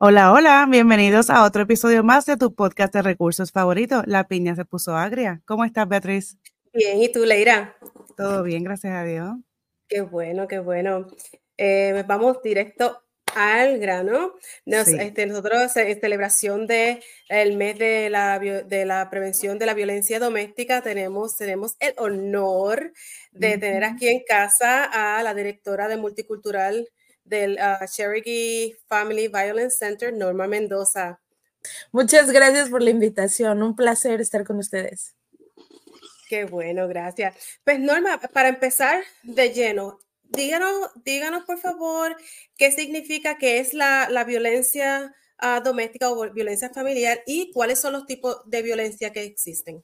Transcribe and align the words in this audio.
Hola, 0.00 0.32
hola, 0.32 0.66
bienvenidos 0.70 1.30
a 1.30 1.44
otro 1.44 1.62
episodio 1.62 2.04
más 2.04 2.26
de 2.26 2.36
tu 2.36 2.54
podcast 2.54 2.92
de 2.92 3.02
recursos 3.02 3.50
favorito. 3.50 4.02
La 4.06 4.28
piña 4.28 4.54
se 4.54 4.64
puso 4.64 4.94
agria. 4.94 5.42
¿Cómo 5.46 5.64
estás, 5.64 5.88
Beatriz? 5.88 6.38
Bien, 6.72 7.00
¿y 7.00 7.10
tú, 7.10 7.24
Leira? 7.24 7.76
Todo 8.16 8.42
bien, 8.42 8.62
gracias 8.62 8.92
a 8.94 9.04
Dios. 9.04 9.36
Qué 9.88 10.02
bueno, 10.02 10.46
qué 10.46 10.58
bueno. 10.58 11.06
Eh, 11.56 12.04
vamos 12.06 12.42
directo 12.42 13.02
al 13.38 13.78
grano. 13.78 14.34
este, 14.66 15.26
nosotros 15.26 15.76
en 15.76 16.00
celebración 16.00 16.66
del 16.66 17.00
el 17.28 17.56
mes 17.56 17.78
de 17.78 18.10
la, 18.10 18.38
de 18.38 18.84
la 18.84 19.08
prevención 19.10 19.58
de 19.58 19.66
la 19.66 19.74
violencia 19.74 20.18
doméstica 20.18 20.82
tenemos, 20.82 21.36
tenemos 21.36 21.76
el 21.78 21.94
honor 21.98 22.92
de 23.30 23.58
tener 23.58 23.84
aquí 23.84 24.08
en 24.08 24.24
casa 24.26 24.84
a 24.84 25.22
la 25.22 25.34
directora 25.34 25.86
de 25.86 25.96
Multicultural 25.96 26.88
del 27.24 27.58
uh, 27.60 27.86
Cherokee 27.86 28.76
Family 28.88 29.28
Violence 29.28 29.76
Center, 29.78 30.12
Norma 30.12 30.48
Mendoza. 30.48 31.20
Muchas 31.92 32.30
gracias 32.32 32.70
por 32.70 32.82
la 32.82 32.90
invitación, 32.90 33.62
un 33.62 33.76
placer 33.76 34.20
estar 34.20 34.44
con 34.44 34.58
ustedes. 34.58 35.14
Qué 36.28 36.44
bueno, 36.44 36.88
gracias. 36.88 37.36
Pues 37.64 37.78
Norma, 37.78 38.18
para 38.18 38.48
empezar 38.48 39.02
de 39.22 39.50
lleno, 39.50 39.98
díganos, 40.28 40.90
díganos 41.04 41.44
por 41.44 41.58
favor 41.58 42.16
qué 42.56 42.70
significa 42.70 43.38
que 43.38 43.58
es 43.58 43.74
la, 43.74 44.08
la 44.10 44.24
violencia 44.24 45.14
uh, 45.42 45.62
doméstica 45.62 46.10
o 46.10 46.30
violencia 46.32 46.70
familiar 46.70 47.20
y 47.26 47.50
cuáles 47.52 47.80
son 47.80 47.92
los 47.92 48.06
tipos 48.06 48.38
de 48.46 48.62
violencia 48.62 49.12
que 49.12 49.24
existen. 49.24 49.82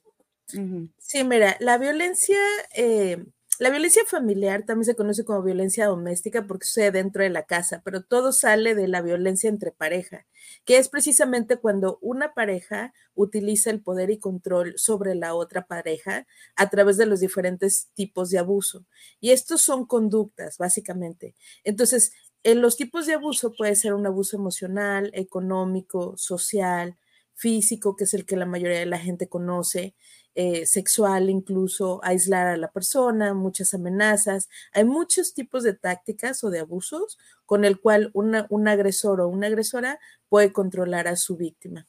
Sí, 0.99 1.23
mira, 1.23 1.57
la 1.59 1.77
violencia 1.77 2.37
eh, 2.75 3.25
la 3.59 3.69
violencia 3.69 4.03
familiar 4.05 4.63
también 4.65 4.85
se 4.85 4.95
conoce 4.95 5.23
como 5.23 5.41
violencia 5.41 5.87
doméstica 5.87 6.45
porque 6.45 6.65
sucede 6.65 6.91
dentro 6.91 7.23
de 7.23 7.29
la 7.29 7.43
casa, 7.43 7.81
pero 7.83 8.03
todo 8.03 8.31
sale 8.31 8.75
de 8.75 8.87
la 8.87 9.01
violencia 9.01 9.49
entre 9.49 9.71
pareja, 9.71 10.25
que 10.65 10.77
es 10.77 10.89
precisamente 10.89 11.57
cuando 11.57 11.97
una 12.01 12.33
pareja 12.33 12.93
utiliza 13.13 13.69
el 13.69 13.81
poder 13.81 14.09
y 14.09 14.19
control 14.19 14.73
sobre 14.77 15.15
la 15.15 15.33
otra 15.33 15.67
pareja 15.67 16.27
a 16.55 16.69
través 16.69 16.97
de 16.97 17.05
los 17.05 17.19
diferentes 17.19 17.89
tipos 17.93 18.29
de 18.29 18.39
abuso. 18.39 18.85
Y 19.19 19.31
estos 19.31 19.61
son 19.61 19.85
conductas, 19.85 20.57
básicamente. 20.57 21.35
Entonces, 21.63 22.11
en 22.43 22.61
los 22.61 22.77
tipos 22.77 23.05
de 23.07 23.13
abuso 23.13 23.53
puede 23.57 23.75
ser 23.75 23.93
un 23.93 24.05
abuso 24.05 24.37
emocional, 24.37 25.11
económico, 25.13 26.15
social, 26.17 26.97
físico, 27.33 27.95
que 27.95 28.05
es 28.05 28.13
el 28.13 28.25
que 28.25 28.37
la 28.37 28.45
mayoría 28.45 28.79
de 28.79 28.85
la 28.85 28.99
gente 28.99 29.27
conoce, 29.27 29.95
eh, 30.35 30.65
sexual, 30.65 31.29
incluso 31.29 31.99
aislar 32.03 32.47
a 32.47 32.57
la 32.57 32.71
persona, 32.71 33.33
muchas 33.33 33.73
amenazas. 33.73 34.49
Hay 34.73 34.83
muchos 34.83 35.33
tipos 35.33 35.63
de 35.63 35.73
tácticas 35.73 36.43
o 36.43 36.49
de 36.49 36.59
abusos 36.59 37.17
con 37.45 37.63
el 37.63 37.79
cual 37.79 38.11
un 38.13 38.67
agresor 38.67 39.21
o 39.21 39.27
una 39.27 39.47
agresora 39.47 39.99
puede 40.29 40.51
controlar 40.51 41.07
a 41.07 41.15
su 41.15 41.37
víctima. 41.37 41.87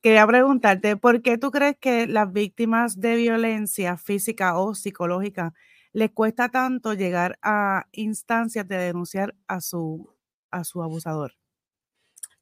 Quería 0.00 0.26
preguntarte, 0.26 0.96
¿por 0.96 1.22
qué 1.22 1.38
tú 1.38 1.50
crees 1.50 1.76
que 1.80 2.06
las 2.06 2.32
víctimas 2.32 3.00
de 3.00 3.16
violencia 3.16 3.96
física 3.96 4.56
o 4.58 4.74
psicológica 4.74 5.54
les 5.92 6.12
cuesta 6.12 6.50
tanto 6.50 6.94
llegar 6.94 7.38
a 7.42 7.86
instancias 7.92 8.68
de 8.68 8.76
denunciar 8.76 9.34
a 9.48 9.60
su, 9.60 10.14
a 10.50 10.62
su 10.62 10.82
abusador? 10.82 11.32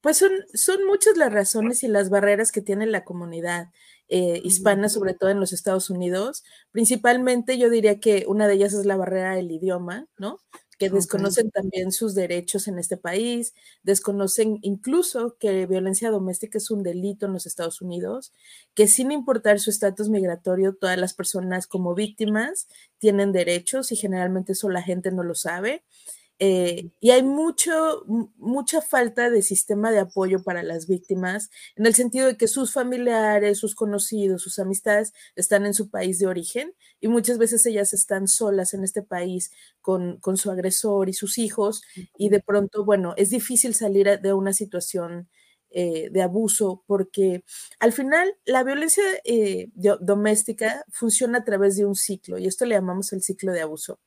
Pues 0.03 0.19
son, 0.19 0.33
son 0.53 0.85
muchas 0.87 1.17
las 1.17 1.33
razones 1.33 1.83
y 1.83 1.89
las 1.89 2.11
barreras 2.11 2.53
que 2.53 2.61
tiene 2.61 2.87
la 2.87 3.05
comunidad 3.05 3.71
eh, 4.09 4.41
hispana, 4.45 4.89
sobre 4.89 5.15
todo 5.15 5.31
en 5.31 5.41
los 5.41 5.53
Estados 5.53 5.91
Unidos. 5.91 6.45
Principalmente 6.73 7.59
yo 7.59 7.71
diría 7.71 8.01
que 8.01 8.25
una 8.29 8.47
de 8.49 8.55
ellas 8.55 8.75
es 8.75 8.87
la 8.87 8.97
barrera 8.97 9.35
del 9.35 9.51
idioma, 9.51 10.07
¿no? 10.19 10.39
que 10.79 10.91
desconocen 10.91 11.51
también 11.51 11.91
sus 11.91 12.15
derechos 12.15 12.69
en 12.69 12.79
este 12.79 12.97
país, 12.97 13.55
desconocen 13.83 14.59
incluso 14.63 15.37
que 15.39 15.67
violencia 15.67 16.11
doméstica 16.11 16.59
es 16.59 16.71
un 16.71 16.83
delito 16.83 17.27
en 17.27 17.33
los 17.33 17.47
Estados 17.47 17.81
Unidos, 17.81 18.33
que 18.75 18.87
sin 18.87 19.11
importar 19.11 19.59
su 19.59 19.71
estatus 19.71 20.09
migratorio, 20.11 20.75
todas 20.75 20.99
las 20.99 21.15
personas 21.15 21.67
como 21.67 21.95
víctimas 21.95 22.69
tienen 22.99 23.33
derechos 23.33 23.91
y 23.93 23.97
generalmente 23.97 24.53
eso 24.53 24.69
la 24.69 24.83
gente 24.83 25.11
no 25.13 25.23
lo 25.23 25.35
sabe. 25.35 25.83
Eh, 26.39 26.91
y 27.01 27.11
hay 27.11 27.23
mucho, 27.23 28.05
mucha 28.37 28.83
falta 28.83 29.31
de 29.31 29.41
sistema 29.43 29.91
de 29.91 30.01
apoyo 30.01 30.43
para 30.43 30.63
las 30.63 30.87
víctimas, 30.87 31.51
en 31.77 31.87
el 31.87 31.95
sentido 31.95 32.27
de 32.27 32.37
que 32.37 32.47
sus 32.49 32.73
familiares, 32.75 33.59
sus 33.59 33.75
conocidos, 33.75 34.43
sus 34.43 34.59
amistades 34.59 35.15
están 35.35 35.65
en 35.65 35.73
su 35.75 35.89
país 35.91 36.19
de 36.19 36.27
origen 36.27 36.75
y 37.01 37.09
muchas 37.09 37.39
veces 37.39 37.65
ellas 37.67 37.95
están 37.95 38.29
solas 38.29 38.75
en 38.75 38.85
este 38.85 39.03
país 39.03 39.51
con, 39.81 40.19
con 40.21 40.37
su 40.37 40.51
agresor 40.51 41.09
y 41.09 41.15
sus 41.15 41.39
hijos 41.39 41.83
y 42.19 42.29
de 42.29 42.41
pronto, 42.41 42.85
bueno, 42.85 43.15
es 43.17 43.31
difícil 43.31 43.75
salir 43.75 44.21
de 44.21 44.33
una 44.35 44.53
situación 44.53 45.29
eh, 45.71 46.09
de 46.11 46.23
abuso, 46.23 46.85
porque 46.87 47.45
al 47.81 47.93
final 47.93 48.35
la 48.45 48.63
violencia 48.63 49.03
eh, 49.25 49.69
doméstica 50.01 50.85
funciona 50.91 51.39
a 51.39 51.45
través 51.45 51.77
de 51.77 51.85
un 51.85 51.97
ciclo, 51.97 52.39
y 52.39 52.47
esto 52.47 52.65
le 52.67 52.75
llamamos 52.77 53.13
el 53.13 53.23
ciclo 53.23 53.53
de 53.53 53.63
abuso, 53.63 53.99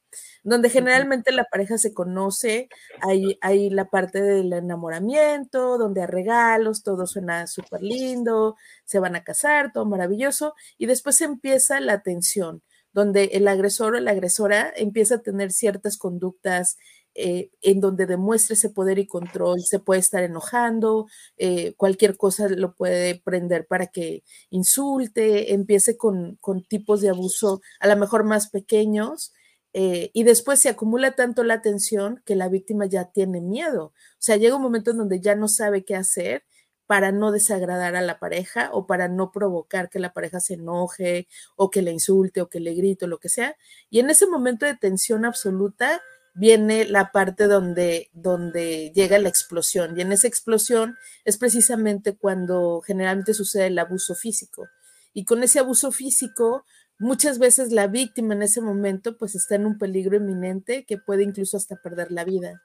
donde 0.43 0.69
generalmente 0.69 1.31
la 1.31 1.45
pareja 1.45 1.77
se 1.77 1.93
conoce, 1.93 2.69
hay, 3.01 3.37
hay 3.41 3.69
la 3.69 3.89
parte 3.89 4.21
del 4.21 4.53
enamoramiento, 4.53 5.77
donde 5.77 6.01
hay 6.01 6.07
regalos, 6.07 6.83
todo 6.83 7.07
suena 7.07 7.47
súper 7.47 7.81
lindo, 7.81 8.55
se 8.85 8.99
van 8.99 9.15
a 9.15 9.23
casar, 9.23 9.71
todo 9.73 9.85
maravilloso, 9.85 10.53
y 10.77 10.85
después 10.85 11.21
empieza 11.21 11.79
la 11.79 12.01
tensión 12.01 12.63
donde 12.91 13.25
el 13.33 13.47
agresor 13.47 13.95
o 13.95 13.99
la 13.99 14.11
agresora 14.11 14.73
empieza 14.75 15.15
a 15.15 15.21
tener 15.21 15.51
ciertas 15.51 15.97
conductas 15.97 16.77
eh, 17.15 17.49
en 17.61 17.81
donde 17.81 18.05
demuestre 18.05 18.53
ese 18.53 18.69
poder 18.69 18.99
y 18.99 19.07
control, 19.07 19.61
se 19.61 19.79
puede 19.79 19.99
estar 19.99 20.23
enojando, 20.23 21.07
eh, 21.37 21.73
cualquier 21.75 22.15
cosa 22.17 22.47
lo 22.47 22.75
puede 22.75 23.19
prender 23.19 23.67
para 23.67 23.87
que 23.87 24.23
insulte, 24.51 25.53
empiece 25.53 25.97
con, 25.97 26.37
con 26.39 26.63
tipos 26.63 27.01
de 27.01 27.09
abuso 27.09 27.61
a 27.79 27.87
lo 27.87 27.97
mejor 27.97 28.23
más 28.23 28.49
pequeños. 28.49 29.33
Eh, 29.73 30.09
y 30.13 30.23
después 30.23 30.59
se 30.59 30.69
acumula 30.69 31.11
tanto 31.11 31.43
la 31.43 31.61
tensión 31.61 32.21
que 32.25 32.35
la 32.35 32.49
víctima 32.49 32.85
ya 32.85 33.11
tiene 33.11 33.41
miedo. 33.41 33.85
O 33.85 33.93
sea, 34.17 34.37
llega 34.37 34.55
un 34.55 34.61
momento 34.61 34.91
en 34.91 34.97
donde 34.97 35.19
ya 35.19 35.35
no 35.35 35.47
sabe 35.47 35.85
qué 35.85 35.95
hacer 35.95 36.43
para 36.87 37.11
no 37.11 37.31
desagradar 37.31 37.95
a 37.95 38.01
la 38.01 38.17
pareja 38.17 38.71
o 38.73 38.87
para 38.87 39.07
no 39.07 39.31
provocar 39.31 39.89
que 39.89 39.99
la 39.99 40.11
pareja 40.11 40.39
se 40.39 40.55
enoje 40.55 41.27
o 41.55 41.69
que 41.69 41.83
le 41.83 41.91
insulte 41.91 42.41
o 42.41 42.49
que 42.49 42.59
le 42.59 42.73
grite 42.73 43.05
o 43.05 43.07
lo 43.07 43.19
que 43.19 43.29
sea. 43.29 43.55
Y 43.91 43.99
en 43.99 44.09
ese 44.09 44.25
momento 44.25 44.65
de 44.65 44.75
tensión 44.75 45.23
absoluta, 45.23 46.01
viene 46.33 46.85
la 46.85 47.11
parte 47.11 47.45
donde, 47.45 48.09
donde 48.13 48.91
llega 48.95 49.19
la 49.19 49.29
explosión. 49.29 49.97
Y 49.97 50.01
en 50.01 50.11
esa 50.11 50.27
explosión 50.27 50.97
es 51.25 51.37
precisamente 51.37 52.15
cuando 52.17 52.81
generalmente 52.81 53.33
sucede 53.33 53.67
el 53.67 53.77
abuso 53.77 54.15
físico. 54.15 54.67
Y 55.13 55.25
con 55.25 55.43
ese 55.43 55.59
abuso 55.59 55.91
físico, 55.91 56.65
muchas 56.99 57.39
veces 57.39 57.71
la 57.71 57.87
víctima 57.87 58.33
en 58.33 58.43
ese 58.43 58.61
momento 58.61 59.17
pues 59.17 59.35
está 59.35 59.55
en 59.55 59.65
un 59.65 59.77
peligro 59.77 60.17
inminente 60.17 60.85
que 60.85 60.97
puede 60.97 61.23
incluso 61.23 61.57
hasta 61.57 61.77
perder 61.77 62.11
la 62.11 62.23
vida. 62.25 62.61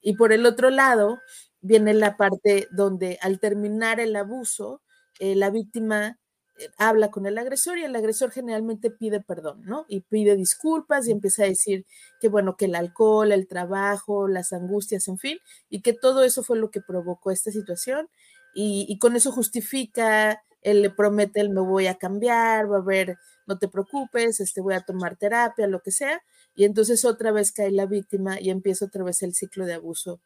Y 0.00 0.16
por 0.16 0.32
el 0.32 0.46
otro 0.46 0.70
lado, 0.70 1.20
viene 1.60 1.94
la 1.94 2.16
parte 2.16 2.68
donde 2.72 3.18
al 3.22 3.38
terminar 3.40 4.00
el 4.00 4.16
abuso, 4.16 4.82
eh, 5.20 5.36
la 5.36 5.50
víctima 5.50 6.18
eh, 6.58 6.68
habla 6.78 7.10
con 7.10 7.26
el 7.26 7.38
agresor 7.38 7.78
y 7.78 7.84
el 7.84 7.94
agresor 7.96 8.30
generalmente 8.30 8.90
pide 8.90 9.20
perdón, 9.20 9.62
¿no? 9.64 9.84
Y 9.88 10.00
pide 10.00 10.36
disculpas 10.36 11.06
y 11.08 11.12
empieza 11.12 11.44
a 11.44 11.48
decir 11.48 11.86
que, 12.20 12.28
bueno, 12.28 12.56
que 12.56 12.66
el 12.66 12.74
alcohol, 12.74 13.32
el 13.32 13.46
trabajo, 13.48 14.28
las 14.28 14.52
angustias, 14.52 15.08
en 15.08 15.18
fin, 15.18 15.38
y 15.70 15.82
que 15.82 15.92
todo 15.92 16.24
eso 16.24 16.42
fue 16.42 16.58
lo 16.58 16.70
que 16.70 16.80
provocó 16.80 17.30
esta 17.30 17.50
situación 17.50 18.08
y, 18.54 18.98
con 18.98 19.16
eso 19.16 19.32
justifica, 19.32 20.42
él 20.62 20.82
le 20.82 20.90
promete, 20.90 21.40
él 21.40 21.50
me 21.50 21.60
voy 21.60 21.86
a 21.86 21.96
cambiar, 21.96 22.70
va 22.70 22.78
a 22.78 22.80
ver, 22.80 23.18
no 23.46 23.58
te 23.58 23.68
preocupes, 23.68 24.40
este, 24.40 24.60
voy 24.60 24.74
a 24.74 24.80
tomar 24.82 25.16
terapia, 25.16 25.66
lo 25.66 25.80
que 25.82 25.90
sea, 25.92 26.22
y 26.54 26.64
entonces 26.64 27.04
otra 27.04 27.32
vez 27.32 27.52
cae 27.52 27.70
la 27.70 27.86
víctima 27.86 28.40
y 28.40 28.50
empieza 28.50 28.84
otra 28.86 29.04
vez 29.04 29.22
el 29.22 29.34
ciclo 29.34 29.66
de 29.66 29.74
abuso. 29.74 30.20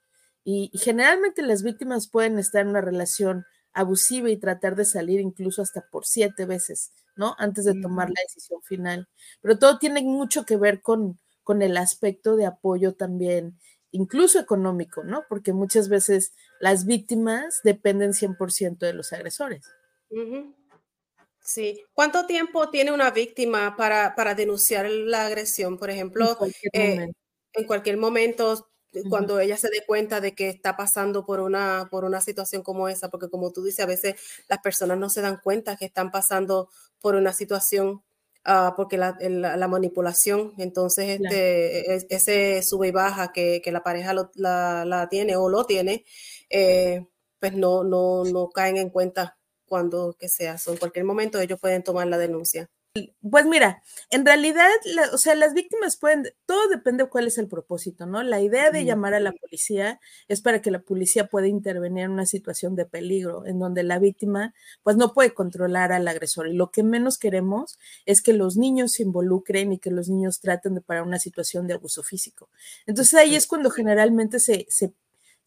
y 0.48 0.70
generalmente 0.78 1.42
las 1.42 1.62
víctimas 1.64 2.06
pueden 2.08 2.38
estar 2.38 2.62
en 2.62 2.68
una 2.68 2.80
relación 2.80 3.46
abusiva 3.76 4.30
y 4.30 4.38
tratar 4.38 4.74
de 4.74 4.84
salir 4.86 5.20
incluso 5.20 5.60
hasta 5.62 5.82
por 5.90 6.06
siete 6.06 6.46
veces, 6.46 6.92
¿no? 7.14 7.36
Antes 7.38 7.64
de 7.66 7.74
tomar 7.74 8.08
la 8.08 8.22
decisión 8.26 8.62
final. 8.62 9.08
Pero 9.42 9.58
todo 9.58 9.78
tiene 9.78 10.02
mucho 10.02 10.46
que 10.46 10.56
ver 10.56 10.80
con, 10.82 11.20
con 11.44 11.60
el 11.62 11.76
aspecto 11.76 12.36
de 12.36 12.46
apoyo 12.46 12.94
también, 12.94 13.58
incluso 13.90 14.38
económico, 14.40 15.04
¿no? 15.04 15.24
Porque 15.28 15.52
muchas 15.52 15.88
veces 15.90 16.32
las 16.58 16.86
víctimas 16.86 17.60
dependen 17.64 18.14
100% 18.14 18.86
de 18.86 18.94
los 18.94 19.12
agresores. 19.12 19.76
Sí. 21.46 21.80
¿Cuánto 21.94 22.26
tiempo 22.26 22.70
tiene 22.70 22.90
una 22.90 23.12
víctima 23.12 23.76
para, 23.76 24.16
para 24.16 24.34
denunciar 24.34 24.90
la 24.90 25.26
agresión? 25.26 25.78
Por 25.78 25.90
ejemplo, 25.90 26.36
en 26.72 27.12
cualquier 27.66 27.98
momento 27.98 28.68
eh, 28.92 29.02
cuando 29.08 29.38
ella 29.38 29.56
se 29.56 29.68
dé 29.68 29.84
cuenta 29.86 30.20
de 30.20 30.34
que 30.34 30.48
está 30.48 30.76
pasando 30.76 31.24
por 31.24 31.38
una, 31.38 31.86
por 31.88 32.04
una 32.04 32.20
situación 32.20 32.62
como 32.62 32.88
esa, 32.88 33.10
porque 33.10 33.30
como 33.30 33.52
tú 33.52 33.62
dices, 33.62 33.84
a 33.84 33.86
veces 33.86 34.16
las 34.48 34.58
personas 34.58 34.98
no 34.98 35.08
se 35.08 35.20
dan 35.20 35.38
cuenta 35.40 35.76
que 35.76 35.84
están 35.84 36.10
pasando 36.10 36.68
por 37.00 37.14
una 37.14 37.32
situación 37.32 38.02
ah, 38.44 38.74
porque 38.76 38.98
la, 38.98 39.68
manipulación, 39.68 40.52
entonces 40.58 41.20
este, 41.20 41.94
e, 41.94 42.06
ese 42.10 42.60
sube 42.62 42.88
y 42.88 42.90
baja 42.90 43.32
que, 43.32 43.62
la 43.66 43.84
pareja 43.84 44.14
la, 44.34 45.08
tiene 45.10 45.36
o 45.36 45.48
lo 45.48 45.64
tiene, 45.64 46.04
eh, 46.50 47.06
pues 47.38 47.54
no, 47.54 47.84
no, 47.84 48.24
no 48.24 48.48
caen 48.50 48.78
en 48.78 48.90
cuenta 48.90 49.35
cuando 49.66 50.16
que 50.18 50.28
sea. 50.28 50.56
en 50.66 50.76
cualquier 50.76 51.04
momento 51.04 51.40
ellos 51.40 51.60
pueden 51.60 51.82
tomar 51.82 52.06
la 52.06 52.18
denuncia. 52.18 52.70
Pues 53.20 53.44
mira, 53.46 53.82
en 54.10 54.24
realidad, 54.24 54.70
o 55.12 55.18
sea, 55.18 55.34
las 55.34 55.52
víctimas 55.52 55.96
pueden, 55.96 56.24
todo 56.46 56.68
depende 56.68 57.04
de 57.04 57.10
cuál 57.10 57.26
es 57.26 57.36
el 57.38 57.48
propósito, 57.48 58.06
¿no? 58.06 58.22
La 58.22 58.40
idea 58.40 58.70
de 58.70 58.84
llamar 58.84 59.12
a 59.14 59.20
la 59.20 59.32
policía 59.32 60.00
es 60.28 60.40
para 60.40 60.62
que 60.62 60.70
la 60.70 60.80
policía 60.80 61.26
pueda 61.26 61.46
intervenir 61.46 62.04
en 62.04 62.12
una 62.12 62.26
situación 62.26 62.74
de 62.74 62.86
peligro, 62.86 63.44
en 63.46 63.58
donde 63.58 63.82
la 63.82 63.98
víctima, 63.98 64.54
pues 64.82 64.96
no 64.96 65.12
puede 65.12 65.34
controlar 65.34 65.92
al 65.92 66.08
agresor. 66.08 66.48
Y 66.48 66.54
lo 66.54 66.70
que 66.70 66.82
menos 66.82 67.18
queremos 67.18 67.78
es 68.06 68.22
que 68.22 68.32
los 68.32 68.56
niños 68.56 68.92
se 68.92 69.02
involucren 69.02 69.72
y 69.72 69.78
que 69.78 69.90
los 69.90 70.08
niños 70.08 70.40
traten 70.40 70.74
de 70.74 70.80
parar 70.80 71.02
una 71.02 71.18
situación 71.18 71.66
de 71.66 71.74
abuso 71.74 72.02
físico. 72.02 72.48
Entonces 72.86 73.14
ahí 73.14 73.34
es 73.34 73.46
cuando 73.46 73.70
generalmente 73.70 74.40
se, 74.40 74.66
se 74.70 74.94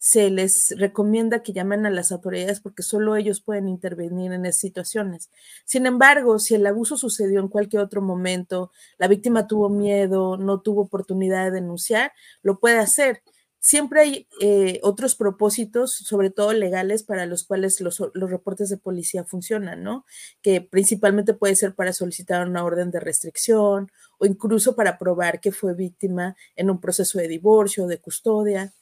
se 0.00 0.30
les 0.30 0.74
recomienda 0.78 1.42
que 1.42 1.52
llamen 1.52 1.84
a 1.84 1.90
las 1.90 2.10
autoridades 2.10 2.60
porque 2.60 2.82
solo 2.82 3.16
ellos 3.16 3.42
pueden 3.42 3.68
intervenir 3.68 4.32
en 4.32 4.46
esas 4.46 4.62
situaciones. 4.62 5.28
Sin 5.66 5.84
embargo, 5.84 6.38
si 6.38 6.54
el 6.54 6.66
abuso 6.66 6.96
sucedió 6.96 7.38
en 7.38 7.48
cualquier 7.48 7.82
otro 7.82 8.00
momento, 8.00 8.72
la 8.96 9.08
víctima 9.08 9.46
tuvo 9.46 9.68
miedo, 9.68 10.38
no 10.38 10.62
tuvo 10.62 10.80
oportunidad 10.82 11.44
de 11.44 11.50
denunciar, 11.50 12.12
lo 12.42 12.58
puede 12.58 12.78
hacer. 12.78 13.22
Siempre 13.58 14.00
hay 14.00 14.28
eh, 14.40 14.80
otros 14.82 15.14
propósitos, 15.16 15.92
sobre 15.92 16.30
todo 16.30 16.54
legales, 16.54 17.02
para 17.02 17.26
los 17.26 17.44
cuales 17.44 17.78
los, 17.82 18.00
los, 18.14 18.30
reportes 18.30 18.70
de 18.70 18.78
policía 18.78 19.24
funcionan, 19.24 19.82
¿no? 19.82 20.06
Que 20.40 20.62
principalmente 20.62 21.34
puede 21.34 21.56
ser 21.56 21.74
para 21.74 21.92
solicitar 21.92 22.48
una 22.48 22.64
orden 22.64 22.90
de 22.90 23.00
restricción 23.00 23.92
o 24.16 24.24
incluso 24.24 24.74
para 24.74 24.96
probar 24.96 25.40
que 25.40 25.52
fue 25.52 25.74
víctima 25.74 26.36
en 26.56 26.70
un 26.70 26.80
proceso 26.80 27.18
de 27.18 27.28
divorcio 27.28 27.86
de 27.86 27.98
custodia. 28.00 28.72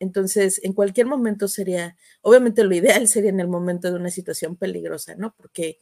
Entonces, 0.00 0.60
en 0.64 0.72
cualquier 0.72 1.06
momento 1.06 1.48
sería, 1.48 1.96
obviamente 2.22 2.64
lo 2.64 2.74
ideal 2.74 3.08
sería 3.08 3.30
en 3.30 3.40
el 3.40 3.48
momento 3.48 3.90
de 3.90 3.96
una 3.96 4.10
situación 4.10 4.56
peligrosa, 4.56 5.14
¿no? 5.16 5.34
Porque 5.36 5.78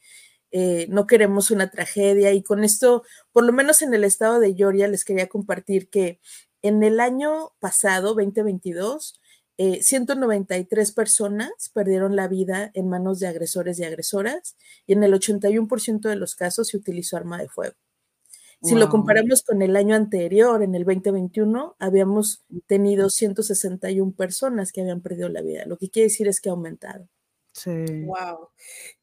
eh, 0.51 0.87
no 0.89 1.07
queremos 1.07 1.51
una 1.51 1.71
tragedia 1.71 2.31
y 2.31 2.43
con 2.43 2.63
esto, 2.63 3.03
por 3.31 3.43
lo 3.43 3.53
menos 3.53 3.81
en 3.81 3.93
el 3.93 4.03
estado 4.03 4.39
de 4.39 4.53
Georgia, 4.53 4.87
les 4.87 5.03
quería 5.05 5.27
compartir 5.27 5.89
que 5.89 6.19
en 6.61 6.83
el 6.83 6.99
año 6.99 7.53
pasado, 7.59 8.13
2022, 8.15 9.19
193 9.57 10.89
eh, 10.89 10.93
personas 10.93 11.69
perdieron 11.73 12.15
la 12.15 12.27
vida 12.27 12.71
en 12.73 12.89
manos 12.89 13.19
de 13.19 13.27
agresores 13.27 13.79
y 13.79 13.83
agresoras 13.83 14.55
y 14.87 14.93
en 14.93 15.03
el 15.03 15.13
81% 15.13 16.09
de 16.09 16.15
los 16.15 16.35
casos 16.35 16.69
se 16.69 16.77
utilizó 16.77 17.17
arma 17.17 17.37
de 17.39 17.49
fuego. 17.49 17.75
Si 18.63 18.75
lo 18.75 18.87
comparamos 18.87 19.43
con 19.43 19.61
el 19.61 19.75
año 19.75 19.93
anterior, 19.93 20.63
en 20.63 20.73
el 20.73 20.85
2021, 20.85 21.75
habíamos 21.79 22.45
tenido 22.65 23.09
161 23.09 24.13
personas 24.13 24.71
que 24.71 24.79
habían 24.81 25.01
perdido 25.01 25.27
la 25.27 25.41
vida. 25.41 25.65
Lo 25.65 25.77
que 25.77 25.89
quiere 25.89 26.07
decir 26.07 26.29
es 26.29 26.39
que 26.39 26.47
ha 26.47 26.53
aumentado. 26.53 27.09
Sí. 27.51 27.71
Wow. 28.05 28.49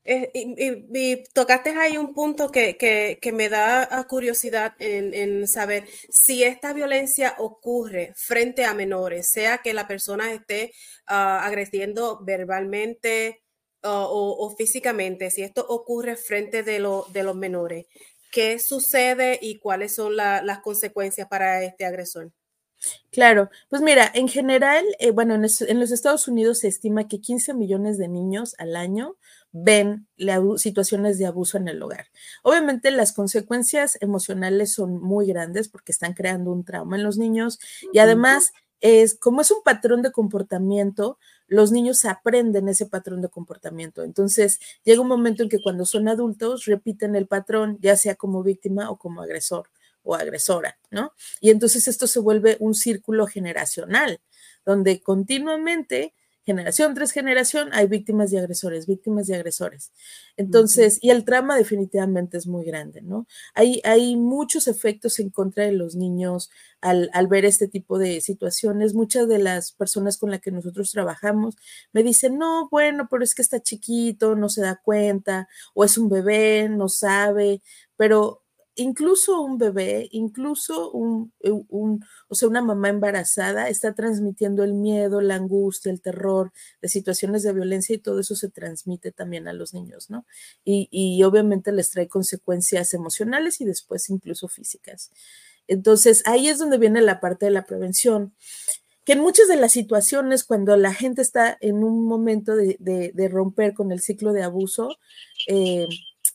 Eh, 0.03 0.31
y, 0.35 1.23
tocaste 1.35 1.71
ahí 1.71 1.97
un 1.99 2.15
punto 2.15 2.51
que, 2.51 3.19
me 3.33 3.49
da 3.49 4.07
curiosidad 4.09 4.75
en, 4.79 5.47
saber 5.47 5.87
si 6.09 6.43
esta 6.43 6.73
violencia 6.73 7.37
ocurre 7.39 8.13
frente 8.17 8.65
a 8.65 8.75
menores, 8.75 9.29
sea 9.31 9.59
que 9.59 9.75
la 9.75 9.87
persona 9.87 10.33
esté 10.33 10.73
ah, 11.07 11.45
agrediendo 11.45 12.19
verbalmente 12.25 13.43
ah, 13.83 14.07
o, 14.09 14.53
físicamente, 14.57 15.31
si 15.31 15.43
esto 15.43 15.65
ocurre 15.69 16.17
frente 16.17 16.63
de, 16.63 16.81
de 17.13 17.23
los 17.23 17.37
menores 17.37 17.87
qué 18.31 18.59
sucede 18.59 19.39
y 19.41 19.59
cuáles 19.59 19.95
son 19.95 20.17
las 20.17 20.59
consecuencias 20.61 21.29
para 21.29 21.63
este 21.65 21.85
agresor. 21.85 22.33
Claro, 23.11 23.51
pues 23.69 23.83
mira, 23.83 24.11
en 24.15 24.29
general, 24.29 24.85
eh, 24.99 25.11
bueno, 25.11 25.35
en, 25.35 25.43
los 25.43 25.91
Estados 25.91 26.29
Unidos 26.29 26.61
se 26.61 26.69
estima 26.69 27.09
que 27.09 27.21
15 27.21 27.53
millones 27.55 27.99
de 27.99 28.09
niños 28.09 28.55
al 28.59 28.77
año 28.77 29.17
ven 29.53 30.07
situaciones 30.57 31.19
de 31.19 31.27
abuso 31.27 31.59
en 31.59 31.69
el 31.69 31.83
hogar. 31.83 32.07
Obviamente 32.43 32.91
las 32.91 33.13
consecuencias 33.13 33.99
emocionales 34.01 34.73
son 34.73 35.01
muy 35.01 35.27
grandes 35.27 35.69
porque 35.69 35.93
están 35.93 36.15
creando 36.15 36.53
un 36.53 36.65
trauma 36.65 36.97
en 36.97 37.03
los 37.03 37.19
niños 37.19 37.59
y 37.93 37.99
además 37.99 38.53
es 38.81 39.15
como 39.15 39.43
es 39.43 39.51
un 39.51 39.63
patrón 39.63 40.03
de 40.03 40.13
comportamiento, 40.13 41.19
los 41.51 41.73
niños 41.73 42.05
aprenden 42.05 42.69
ese 42.69 42.87
patrón 42.87 43.21
de 43.21 43.29
comportamiento. 43.29 44.05
Entonces, 44.05 44.61
llega 44.85 45.03
un 45.03 45.09
momento 45.09 45.43
en 45.43 45.49
que 45.49 45.61
cuando 45.61 45.85
son 45.85 46.09
adultos 46.09 46.65
repiten 46.65 47.17
el 47.17 47.27
patrón, 47.27 47.77
ya 47.81 47.97
sea 47.97 48.15
como 48.15 48.45
víctima 48.45 48.89
o 48.89 48.97
como 48.97 49.21
agresor 49.21 49.69
o 50.05 50.15
agresora, 50.15 50.79
¿no? 50.91 51.13
Y 51.41 51.51
entonces 51.51 51.89
esto 51.89 52.07
se 52.07 52.21
vuelve 52.21 52.57
un 52.61 52.75
círculo 52.75 53.27
generacional, 53.27 54.21
donde 54.65 55.03
continuamente 55.03 56.15
generación 56.45 56.95
tras 56.95 57.13
generación 57.13 57.69
hay 57.73 57.87
víctimas 57.87 58.33
y 58.33 58.39
agresores, 58.39 58.87
víctimas 58.87 59.29
y 59.29 59.35
agresores. 59.35 59.93
Entonces, 60.37 60.99
y 61.01 61.11
el 61.11 61.25
trauma 61.25 61.57
definitivamente 61.57 62.39
es 62.39 62.47
muy 62.47 62.65
grande, 62.65 63.03
¿no? 63.03 63.27
Hay, 63.55 63.81
hay 63.85 64.17
muchos 64.17 64.67
efectos 64.69 65.19
en 65.19 65.31
contra 65.31 65.65
de 65.65 65.73
los 65.73 65.97
niños 65.97 66.51
al, 66.81 67.11
al, 67.13 67.27
ver 67.27 67.45
este 67.45 67.69
tipo 67.69 67.99
de 67.99 68.21
situaciones. 68.21 68.95
Muchas 68.95 69.29
de 69.29 69.39
las 69.39 69.73
personas 69.73 70.19
con 70.19 70.31
las 70.31 70.41
que 70.41 70.51
nosotros 70.51 70.91
trabajamos 70.91 71.57
me 71.93 72.03
dicen, 72.03 72.39
no, 72.39 72.69
bueno, 72.71 73.07
pero 73.11 73.23
es 73.23 73.35
que 73.35 73.43
está 73.43 73.61
chiquito, 73.61 74.35
no 74.35 74.49
se 74.49 74.63
da 74.63 74.81
cuenta, 74.83 75.49
o 75.75 75.85
es 75.85 75.99
un 75.99 76.09
bebé, 76.09 76.69
no 76.69 76.89
sabe, 76.89 77.63
pero 77.97 78.40
incluso 78.77 79.41
un 79.41 79.59
bebé, 79.59 80.09
incluso 80.13 80.91
un, 80.93 81.33
o 82.29 82.35
sea, 82.35 82.49
una 82.49 82.63
mamá 82.63 82.89
embarazada 82.89 83.69
está 83.69 83.95
transmitiendo 83.95 84.65
el 84.65 84.75
miedo, 84.75 85.21
la 85.21 85.37
angustia, 85.37 85.93
el 85.93 86.01
terror 86.01 86.53
de 86.81 86.89
situaciones 86.89 87.43
de 87.43 87.53
violencia 87.53 87.95
y 87.95 87.99
todo 87.99 88.21
eso 88.21 88.35
se 88.37 88.49
transmite 88.49 89.13
también 89.13 89.49
a 89.49 89.53
los 89.53 89.75
niños, 89.75 90.11
¿no? 90.11 90.27
Y, 90.65 90.89
y 90.91 91.23
obviamente 91.25 91.73
les 91.73 91.91
trae 91.91 92.09
consecuencias 92.09 92.95
emocionales 92.95 93.61
y 93.61 93.65
después 93.65 94.09
incluso 94.11 94.49
físicas. 94.49 95.11
Entonces, 95.69 96.23
ahí 96.27 96.49
es 96.49 96.59
donde 96.59 96.79
viene 96.79 97.01
la 97.01 97.21
parte 97.21 97.47
de 97.47 97.53
la 97.53 97.65
prevención 97.65 98.35
que 99.05 99.15
en 99.15 99.21
muchas 99.21 99.49
de 99.49 99.57
las 99.57 99.73
situaciones, 99.73 100.45
cuando 100.45 100.77
la 100.77 100.93
gente 100.93 101.23
está 101.23 101.57
en 101.61 101.83
un 101.85 102.05
momento 102.05 102.55
de, 102.55 102.77
de, 102.79 103.29
romper 103.29 103.73
con 103.75 103.93
el 103.93 104.01
ciclo 104.01 104.33
de 104.33 104.43
abuso, 104.43 104.91
eh, 105.49 105.87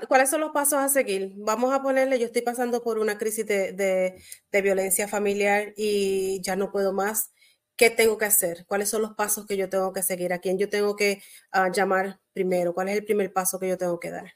¿Cuáles 0.07 0.29
son 0.29 0.41
los 0.41 0.51
pasos 0.51 0.79
a 0.79 0.87
seguir? 0.89 1.33
Vamos 1.35 1.73
a 1.73 1.81
ponerle, 1.81 2.19
yo 2.19 2.27
estoy 2.27 2.41
pasando 2.41 2.81
por 2.81 2.99
una 2.99 3.17
crisis 3.17 3.45
de, 3.45 4.15
violencia 4.51 5.07
familiar 5.07 5.73
y 5.75 6.41
ya 6.41 6.55
no 6.55 6.71
puedo 6.71 6.93
más. 6.93 7.31
¿Qué 7.75 7.89
tengo 7.89 8.17
que 8.17 8.25
hacer? 8.25 8.65
¿Cuáles 8.67 8.89
son 8.89 9.01
los 9.01 9.13
pasos 9.15 9.45
que 9.45 9.57
yo 9.57 9.69
tengo 9.69 9.91
que 9.91 10.03
seguir? 10.03 10.33
¿A 10.33 10.39
quién 10.39 10.57
yo 10.57 10.69
tengo 10.69 10.95
que 10.95 11.21
ah, 11.51 11.69
llamar 11.71 12.19
primero? 12.33 12.73
¿Cuál 12.73 12.89
es 12.89 12.97
el 12.97 13.05
primer 13.05 13.33
paso 13.33 13.59
que 13.59 13.67
yo 13.69 13.77
tengo 13.77 13.99
que 13.99 14.11
dar? 14.11 14.33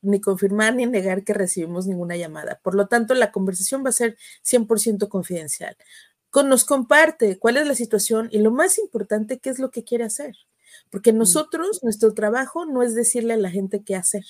ni 0.03 0.21
confirmar 0.21 0.75
ni 0.75 0.87
negar 0.87 1.25
que 1.25 1.35
recibimos 1.35 1.87
ninguna 1.87 2.17
llamada. 2.17 2.61
Por 2.63 2.75
lo 2.75 2.89
tanto, 2.89 3.15
la 3.15 3.33
conversación 3.33 3.85
va 3.85 3.91
a 3.91 3.93
ser 3.93 4.17
100% 4.43 5.09
confidencial. 5.09 5.77
Con, 6.31 6.49
nos 6.49 6.65
comparte 6.65 7.39
cuál 7.39 7.57
es 7.57 7.67
la 7.67 7.75
situación 7.75 8.29
y 8.31 8.39
lo 8.39 8.51
más 8.51 8.79
importante, 8.79 9.39
qué 9.39 9.51
es 9.51 9.59
lo 9.59 9.71
que 9.71 9.85
quiere 9.85 10.05
hacer. 10.05 10.37
Porque 10.91 11.13
nosotros, 11.13 11.83
nuestro 11.83 12.13
trabajo 12.15 12.67
no 12.67 12.83
es 12.83 12.95
decirle 12.95 13.35
a 13.35 13.39
la 13.39 13.51
gente 13.51 13.83
qué 13.85 13.95
hacer, 13.95 14.25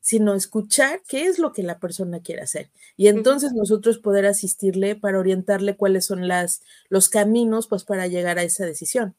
sino 0.00 0.34
escuchar 0.34 1.00
qué 1.08 1.26
es 1.26 1.38
lo 1.38 1.52
que 1.52 1.62
la 1.62 1.78
persona 1.78 2.20
quiere 2.20 2.42
hacer. 2.42 2.70
Y 2.96 3.06
entonces 3.06 3.52
nosotros 3.52 3.98
poder 3.98 4.26
asistirle 4.26 4.96
para 4.96 5.18
orientarle 5.18 5.76
cuáles 5.76 6.04
son 6.04 6.26
las, 6.28 6.62
los 6.88 7.08
caminos 7.08 7.68
pues, 7.68 7.84
para 7.84 8.06
llegar 8.08 8.38
a 8.38 8.42
esa 8.42 8.66
decisión. 8.66 9.14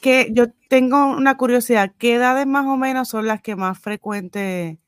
Que 0.00 0.28
yo 0.32 0.46
tengo 0.68 1.06
una 1.16 1.36
curiosidad, 1.36 1.92
¿qué 1.96 2.14
edades 2.14 2.46
más 2.46 2.66
o 2.66 2.76
menos 2.76 3.08
son 3.08 3.26
las 3.26 3.40
que 3.40 3.56
más 3.56 3.78
frecuente 3.78 4.78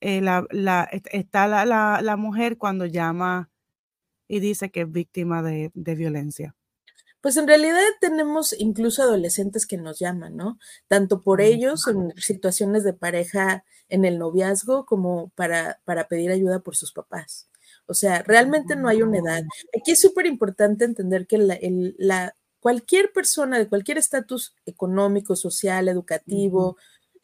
eh, 0.00 0.20
la, 0.20 0.44
está 0.90 1.46
la, 1.46 2.16
mujer 2.16 2.58
cuando 2.58 2.86
llama 2.86 3.50
y 4.28 4.40
dice 4.40 4.70
que 4.70 4.82
es 4.82 4.92
víctima 4.92 5.42
de 5.42 5.70
violencia? 5.74 6.54
Pues 7.20 7.36
en 7.36 7.48
realidad 7.48 7.82
tenemos 8.00 8.54
incluso 8.58 9.02
adolescentes 9.02 9.66
que 9.66 9.78
nos 9.78 9.98
llaman, 9.98 10.36
¿no? 10.36 10.58
Tanto 10.88 11.22
por 11.22 11.40
ellos 11.40 11.86
en 11.88 12.12
situaciones 12.16 12.84
de 12.84 12.92
pareja 12.92 13.64
en 13.88 14.04
el 14.04 14.18
noviazgo 14.18 14.86
como 14.86 15.30
para, 15.30 15.80
para 15.84 16.08
pedir 16.08 16.30
ayuda 16.30 16.60
por 16.60 16.76
sus 16.76 16.92
papás. 16.92 17.48
O 17.86 17.94
sea, 17.94 18.22
realmente 18.22 18.76
no 18.76 18.88
hay 18.88 19.02
una 19.02 19.18
edad. 19.18 19.42
Aquí 19.78 19.92
es 19.92 20.00
súper 20.00 20.26
importante 20.26 20.84
entender 20.84 21.26
que 21.26 21.38
la, 21.38 22.34
cualquier 22.60 23.12
persona 23.12 23.58
de 23.58 23.68
cualquier 23.68 23.98
estatus 23.98 24.54
económico, 24.66 25.36
social, 25.36 25.88
educativo, 25.88 26.76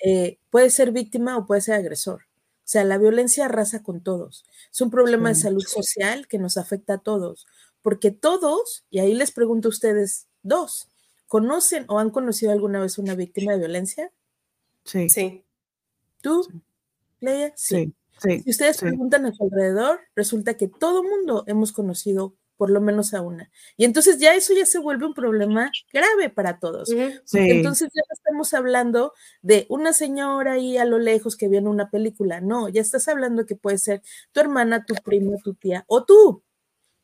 eh, 0.05 0.39
puede 0.51 0.71
ser 0.71 0.93
víctima 0.93 1.37
o 1.37 1.47
puede 1.47 1.61
ser 1.61 1.75
agresor. 1.75 2.23
O 2.65 2.69
sea, 2.73 2.85
la 2.85 2.97
violencia 2.97 3.47
arrasa 3.47 3.83
con 3.83 4.03
todos. 4.03 4.45
Es 4.73 4.81
un 4.81 4.91
problema 4.91 5.31
de 5.31 5.35
salud 5.35 5.65
social 5.67 6.29
que 6.29 6.39
nos 6.39 6.57
afecta 6.57 6.95
a 6.95 6.99
todos 6.99 7.47
porque 7.83 8.11
todos, 8.11 8.85
y 8.91 9.01
ahí 9.01 9.15
les 9.15 9.33
pregunto 9.33 9.69
a 9.69 9.71
ustedes 9.71 10.27
dos, 10.43 10.89
¿conocen 11.27 11.85
o 11.89 11.99
han 11.99 12.11
conocido 12.11 12.53
alguna 12.53 12.81
vez 12.81 12.99
una 12.99 13.15
víctima 13.15 13.53
de 13.53 13.59
violencia? 13.59 14.13
Sí. 14.85 15.09
Sí. 15.09 15.45
¿Tú, 16.21 16.47
Leia? 17.21 17.53
Sí. 17.57 17.93
sí. 18.23 18.41
Si 18.43 18.51
ustedes 18.51 18.79
preguntan 18.79 19.27
a 19.27 19.33
su 19.33 19.45
alrededor, 19.45 20.01
resulta 20.15 20.55
que 20.55 20.69
todo 20.69 21.03
mundo 21.03 21.45
hemos 21.47 21.73
conocido 21.73 22.35
por 22.63 22.71
lo 22.71 22.81
menos 22.81 23.13
a 23.13 23.23
una. 23.23 23.51
Y 23.77 23.85
entonces 23.85 24.19
ya 24.19 24.37
eso 24.37 24.55
ya 24.55 24.67
se 24.67 24.79
vuelve 24.79 25.05
un 25.05 25.15
problema 25.15 25.73
grave 25.93 26.31
para 26.31 26.61
todos. 26.61 26.91
Entonces 26.91 27.89
ya 27.93 28.03
no 28.09 28.15
estamos 28.15 28.55
hablando 28.55 29.15
de 29.41 29.67
una 29.69 29.93
señora 29.93 30.53
ahí 30.53 30.77
a 30.77 30.85
lo 30.85 31.01
lejos 31.01 31.37
que 31.37 31.49
viene 31.49 31.69
una 31.69 31.91
película. 31.91 32.41
No, 32.41 32.69
ya 32.69 32.81
estás 32.81 33.09
hablando 33.09 33.47
que 33.47 33.57
puede 33.57 33.79
ser 33.79 34.03
tu 34.31 34.39
hermana, 34.39 34.85
tu 34.87 34.95
prima, 34.95 35.33
tu 35.43 35.55
tía 35.55 35.85
o 35.89 36.05
tú. 36.05 36.45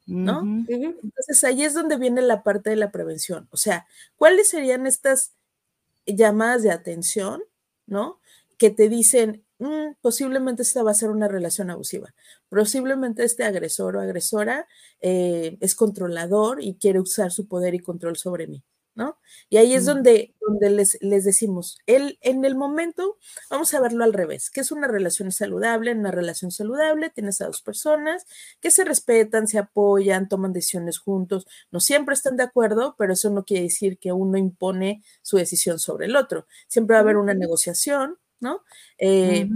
¿No? 0.09 0.43
Entonces 0.67 1.45
ahí 1.45 1.65
es 1.65 1.75
donde 1.75 1.99
viene 1.99 2.23
la 2.23 2.43
parte 2.43 2.71
de 2.71 2.77
la 2.77 2.91
prevención. 2.91 3.49
O 3.51 3.57
sea, 3.57 3.87
¿cuáles 4.17 4.49
serían 4.49 4.87
estas 4.87 5.33
llamadas 6.07 6.63
de 6.63 6.71
atención, 6.71 7.43
¿no? 7.87 8.21
Que 8.57 8.71
te 8.71 8.89
dicen, 8.89 9.45
mm, 9.59 9.95
posiblemente 10.01 10.63
esta 10.63 10.83
va 10.83 10.93
a 10.93 10.95
ser 10.95 11.11
una 11.11 11.29
relación 11.29 11.71
abusiva, 11.71 12.15
posiblemente 12.49 13.25
este 13.25 13.45
agresor 13.45 13.97
o 13.97 14.01
agresora 14.01 14.67
eh, 15.01 15.59
es 15.61 15.75
controlador 15.75 16.63
y 16.63 16.77
quiere 16.77 17.01
usar 17.01 17.31
su 17.33 17.47
poder 17.47 17.75
y 17.75 17.81
control 17.81 18.17
sobre 18.17 18.47
mí. 18.47 18.65
¿No? 18.99 19.17
Y 19.49 19.59
ahí 19.59 19.75
es 19.75 19.87
donde, 19.87 20.35
donde 20.41 20.71
les, 20.71 20.99
les 21.01 21.25
decimos, 21.25 21.79
él, 21.87 22.19
en 22.21 22.45
el 22.45 22.57
momento, 22.57 23.17
vamos 23.49 23.73
a 23.73 23.81
verlo 23.81 24.03
al 24.03 24.13
revés, 24.13 24.51
que 24.51 24.61
es 24.61 24.73
una 24.73 24.89
relación 24.89 25.31
saludable, 25.31 25.93
en 25.93 26.01
una 26.01 26.11
relación 26.11 26.51
saludable 26.51 27.09
tienes 27.09 27.41
a 27.41 27.47
dos 27.47 27.63
personas 27.63 28.27
que 28.61 28.73
se 28.73 28.83
respetan, 28.83 29.47
se 29.47 29.59
apoyan, 29.59 30.29
toman 30.29 30.53
decisiones 30.53 30.99
juntos, 30.99 31.47
no 31.71 31.79
siempre 31.79 32.13
están 32.13 32.37
de 32.37 32.43
acuerdo, 32.43 32.97
pero 32.99 33.13
eso 33.13 33.31
no 33.31 33.45
quiere 33.45 33.63
decir 33.63 33.99
que 33.99 34.11
uno 34.11 34.37
impone 34.37 35.05
su 35.23 35.37
decisión 35.37 35.79
sobre 35.79 36.07
el 36.07 36.17
otro, 36.17 36.49
siempre 36.67 36.95
va 36.95 36.99
a 36.99 37.03
haber 37.03 37.19
una 37.19 37.35
negociación, 37.35 38.19
¿no? 38.41 38.65
Eh, 38.99 39.49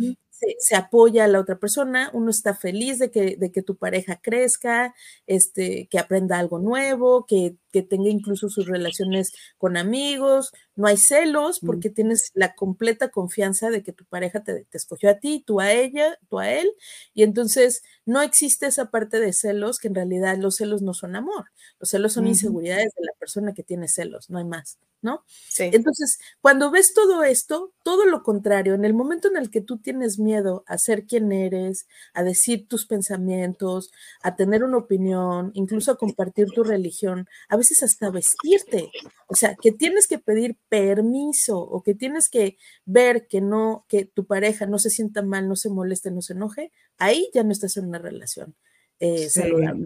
se, 0.59 0.77
apoya 0.77 1.25
a 1.25 1.29
la 1.29 1.41
otra 1.41 1.59
persona, 1.59 2.11
uno 2.15 2.31
está 2.31 2.55
feliz 2.55 3.01
de 3.01 3.11
que, 3.11 3.37
de 3.37 3.51
que 3.51 3.63
tu 3.63 3.77
pareja 3.77 4.21
crezca, 4.23 4.95
este, 5.27 5.89
que 5.89 5.99
aprenda 5.99 6.39
algo 6.39 6.61
nuevo, 6.61 7.27
que, 7.27 7.57
que 7.73 7.83
tenga 7.83 8.11
incluso 8.11 8.49
sus 8.49 8.67
relaciones 8.67 9.33
con 9.59 9.77
amigos, 9.77 10.53
no 10.77 10.87
hay 10.87 10.97
celos 10.97 11.63
mm. 11.63 11.67
porque 11.67 11.91
tienes 11.91 12.31
la 12.35 12.55
completa 12.55 13.09
confianza 13.11 13.71
de 13.71 13.83
que 13.83 13.93
tu 13.93 14.05
pareja 14.05 14.45
te, 14.45 14.67
escogió 14.73 15.11
a 15.11 15.19
ti, 15.19 15.43
tú 15.47 15.61
a 15.61 15.73
ella, 15.73 16.19
tú 16.29 16.39
a 16.39 16.51
él, 16.51 16.71
y 17.15 17.23
entonces 17.23 17.83
no 18.05 18.23
existe 18.23 18.67
esa 18.67 18.91
parte 18.91 19.21
de 19.21 19.33
celos 19.33 19.79
que 19.79 19.89
en 19.89 19.95
realidad 19.95 20.37
los 20.39 20.57
celos 20.57 20.83
no 20.83 20.95
son 20.95 21.17
amor, 21.17 21.47
los 21.81 21.91
celos 21.91 22.13
son 22.13 22.27
inseguridades 22.27 22.93
de 22.97 23.05
la 23.05 23.13
persona 23.19 23.55
que 23.55 23.63
tiene 23.63 23.89
celos, 23.89 24.31
no 24.31 24.39
hay 24.39 24.45
más. 24.45 24.79
¿no? 25.03 25.25
Sí. 25.27 25.65
Entonces, 25.73 26.19
cuando 26.41 26.71
ves 26.71 26.95
todo 26.95 27.25
esto, 27.25 27.73
todo 27.83 28.07
lo 28.07 28.23
contrario, 28.23 28.75
en 28.75 28.85
el 28.85 28.95
momento 28.95 29.29
en 29.29 29.37
el 29.37 29.51
que 29.51 29.61
tú 29.61 29.79
tienes 29.79 30.19
miedo 30.21 30.65
a 30.67 30.79
ser 30.79 31.07
quien 31.07 31.33
eres, 31.33 31.89
a 32.15 32.23
decir 32.23 32.69
tus 32.69 32.87
pensamientos, 32.87 33.91
a 34.23 34.37
tener 34.37 34.63
una 34.63 34.79
opinión, 34.79 35.51
incluso 35.55 35.91
a 35.91 35.99
compartir 35.99 36.47
tu 36.53 36.63
religión, 36.63 37.29
a 37.49 37.57
veces 37.63 37.83
hasta 37.83 38.11
vestirte, 38.11 38.91
o 39.27 39.35
sea, 39.35 39.57
que 39.61 39.73
tienes 39.73 40.07
que 40.07 40.19
pedir 40.19 40.57
permiso 40.69 41.59
o 41.59 41.83
que 41.83 41.95
tienes 41.95 42.29
que 42.29 42.57
ver 42.85 43.27
que 43.29 43.41
no, 43.41 43.85
que 43.89 44.05
tu 44.05 44.27
pareja 44.27 44.67
no 44.67 44.79
se 44.79 44.91
sienta 44.91 45.23
mal, 45.23 45.49
no 45.49 45.57
se 45.57 45.71
moleste, 45.71 46.11
no 46.11 46.23
se 46.23 46.35
enoje, 46.35 46.73
ahí 46.99 47.31
ya 47.33 47.43
no 47.43 47.53
estás 47.53 47.77
en 47.77 47.87
una 47.87 47.99
relación. 47.99 48.55
Eh, 49.01 49.29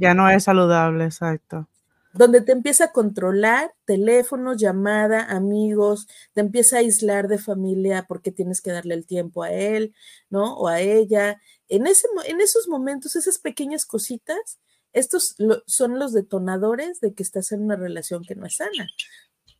ya 0.01 0.15
no 0.15 0.29
es 0.29 0.45
saludable, 0.45 1.05
exacto 1.05 1.69
donde 2.17 2.41
te 2.41 2.53
empieza 2.53 2.85
a 2.85 2.93
controlar 2.93 3.75
teléfono, 3.85 4.55
llamada, 4.55 5.25
amigos, 5.25 6.09
te 6.33 6.41
empieza 6.41 6.77
a 6.77 6.79
aislar 6.81 7.29
de 7.29 7.39
familia 7.39 8.07
porque 8.09 8.33
tienes 8.33 8.61
que 8.61 8.73
darle 8.73 8.95
el 8.95 9.07
tiempo 9.07 9.43
a 9.43 9.51
él, 9.51 9.95
¿no? 10.31 10.57
O 10.57 10.69
a 10.69 10.81
ella. 10.81 11.41
En, 11.69 11.87
ese, 11.87 12.09
en 12.27 12.41
esos 12.41 12.69
momentos, 12.69 13.17
esas 13.17 13.39
pequeñas 13.39 13.85
cositas, 13.85 14.59
estos 14.97 15.37
son 15.67 15.99
los 15.99 16.15
detonadores 16.15 17.01
de 17.01 17.13
que 17.13 17.23
estás 17.23 17.53
en 17.53 17.63
una 17.63 17.77
relación 17.77 18.25
que 18.25 18.35
no 18.35 18.47
es 18.47 18.57
sana. 18.57 18.89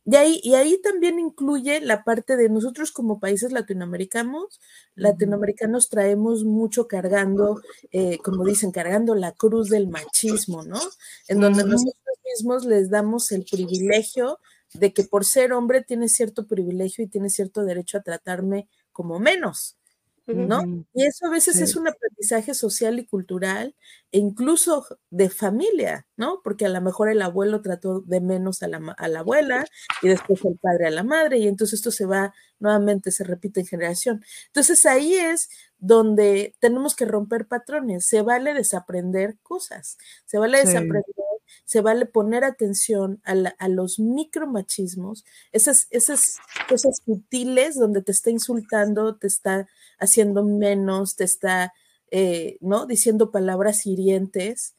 Y 0.03 0.15
ahí, 0.15 0.39
y 0.41 0.55
ahí 0.55 0.81
también 0.81 1.19
incluye 1.19 1.79
la 1.79 2.03
parte 2.03 2.37
de 2.37 2.49
nosotros 2.49 2.91
como 2.91 3.19
países 3.19 3.51
latinoamericanos, 3.51 4.59
latinoamericanos 4.95 5.89
traemos 5.89 6.43
mucho 6.43 6.87
cargando, 6.87 7.61
eh, 7.91 8.17
como 8.23 8.45
dicen, 8.45 8.71
cargando 8.71 9.13
la 9.13 9.33
cruz 9.33 9.69
del 9.69 9.89
machismo, 9.89 10.63
¿no? 10.63 10.79
En 11.27 11.39
donde 11.39 11.65
nosotros 11.65 12.17
mismos 12.25 12.65
les 12.65 12.89
damos 12.89 13.31
el 13.31 13.45
privilegio 13.45 14.39
de 14.73 14.91
que 14.91 15.03
por 15.03 15.23
ser 15.23 15.53
hombre 15.53 15.83
tiene 15.83 16.09
cierto 16.09 16.47
privilegio 16.47 17.03
y 17.03 17.07
tiene 17.07 17.29
cierto 17.29 17.63
derecho 17.63 17.99
a 17.99 18.01
tratarme 18.01 18.67
como 18.91 19.19
menos. 19.19 19.77
¿No? 20.31 20.61
Y 20.93 21.05
eso 21.05 21.27
a 21.27 21.29
veces 21.29 21.61
es 21.61 21.75
un 21.75 21.87
aprendizaje 21.87 22.53
social 22.53 22.99
y 22.99 23.05
cultural 23.05 23.75
e 24.11 24.19
incluso 24.19 24.85
de 25.09 25.29
familia, 25.29 26.07
¿no? 26.17 26.41
Porque 26.43 26.65
a 26.65 26.69
lo 26.69 26.81
mejor 26.81 27.09
el 27.09 27.21
abuelo 27.21 27.61
trató 27.61 28.01
de 28.01 28.21
menos 28.21 28.61
a 28.63 28.67
la, 28.67 28.77
a 28.97 29.07
la 29.07 29.19
abuela 29.19 29.65
y 30.01 30.09
después 30.09 30.43
el 30.45 30.57
padre 30.57 30.87
a 30.87 30.91
la 30.91 31.03
madre 31.03 31.37
y 31.39 31.47
entonces 31.47 31.79
esto 31.79 31.91
se 31.91 32.05
va, 32.05 32.33
nuevamente 32.59 33.11
se 33.11 33.23
repite 33.23 33.61
en 33.61 33.67
generación. 33.67 34.23
Entonces 34.47 34.85
ahí 34.85 35.13
es 35.15 35.49
donde 35.79 36.55
tenemos 36.59 36.95
que 36.95 37.05
romper 37.05 37.47
patrones, 37.47 38.05
se 38.05 38.21
vale 38.21 38.53
desaprender 38.53 39.37
cosas, 39.43 39.97
se 40.25 40.37
vale 40.37 40.59
desaprender 40.59 41.03
se 41.65 41.81
vale 41.81 42.05
poner 42.05 42.43
atención 42.43 43.21
a, 43.23 43.67
los 43.67 43.99
micromachismos, 43.99 45.25
esas, 45.51 45.87
esas 45.89 46.37
cosas 46.67 47.01
sutiles 47.05 47.75
donde 47.75 48.01
te 48.01 48.11
está 48.11 48.29
insultando, 48.29 49.15
te 49.15 49.27
está 49.27 49.67
haciendo 49.99 50.43
menos, 50.43 51.15
te 51.15 51.23
está, 51.23 51.73
eh, 52.11 52.57
¿no? 52.61 52.85
Diciendo 52.85 53.31
palabras 53.31 53.85
hirientes. 53.85 54.73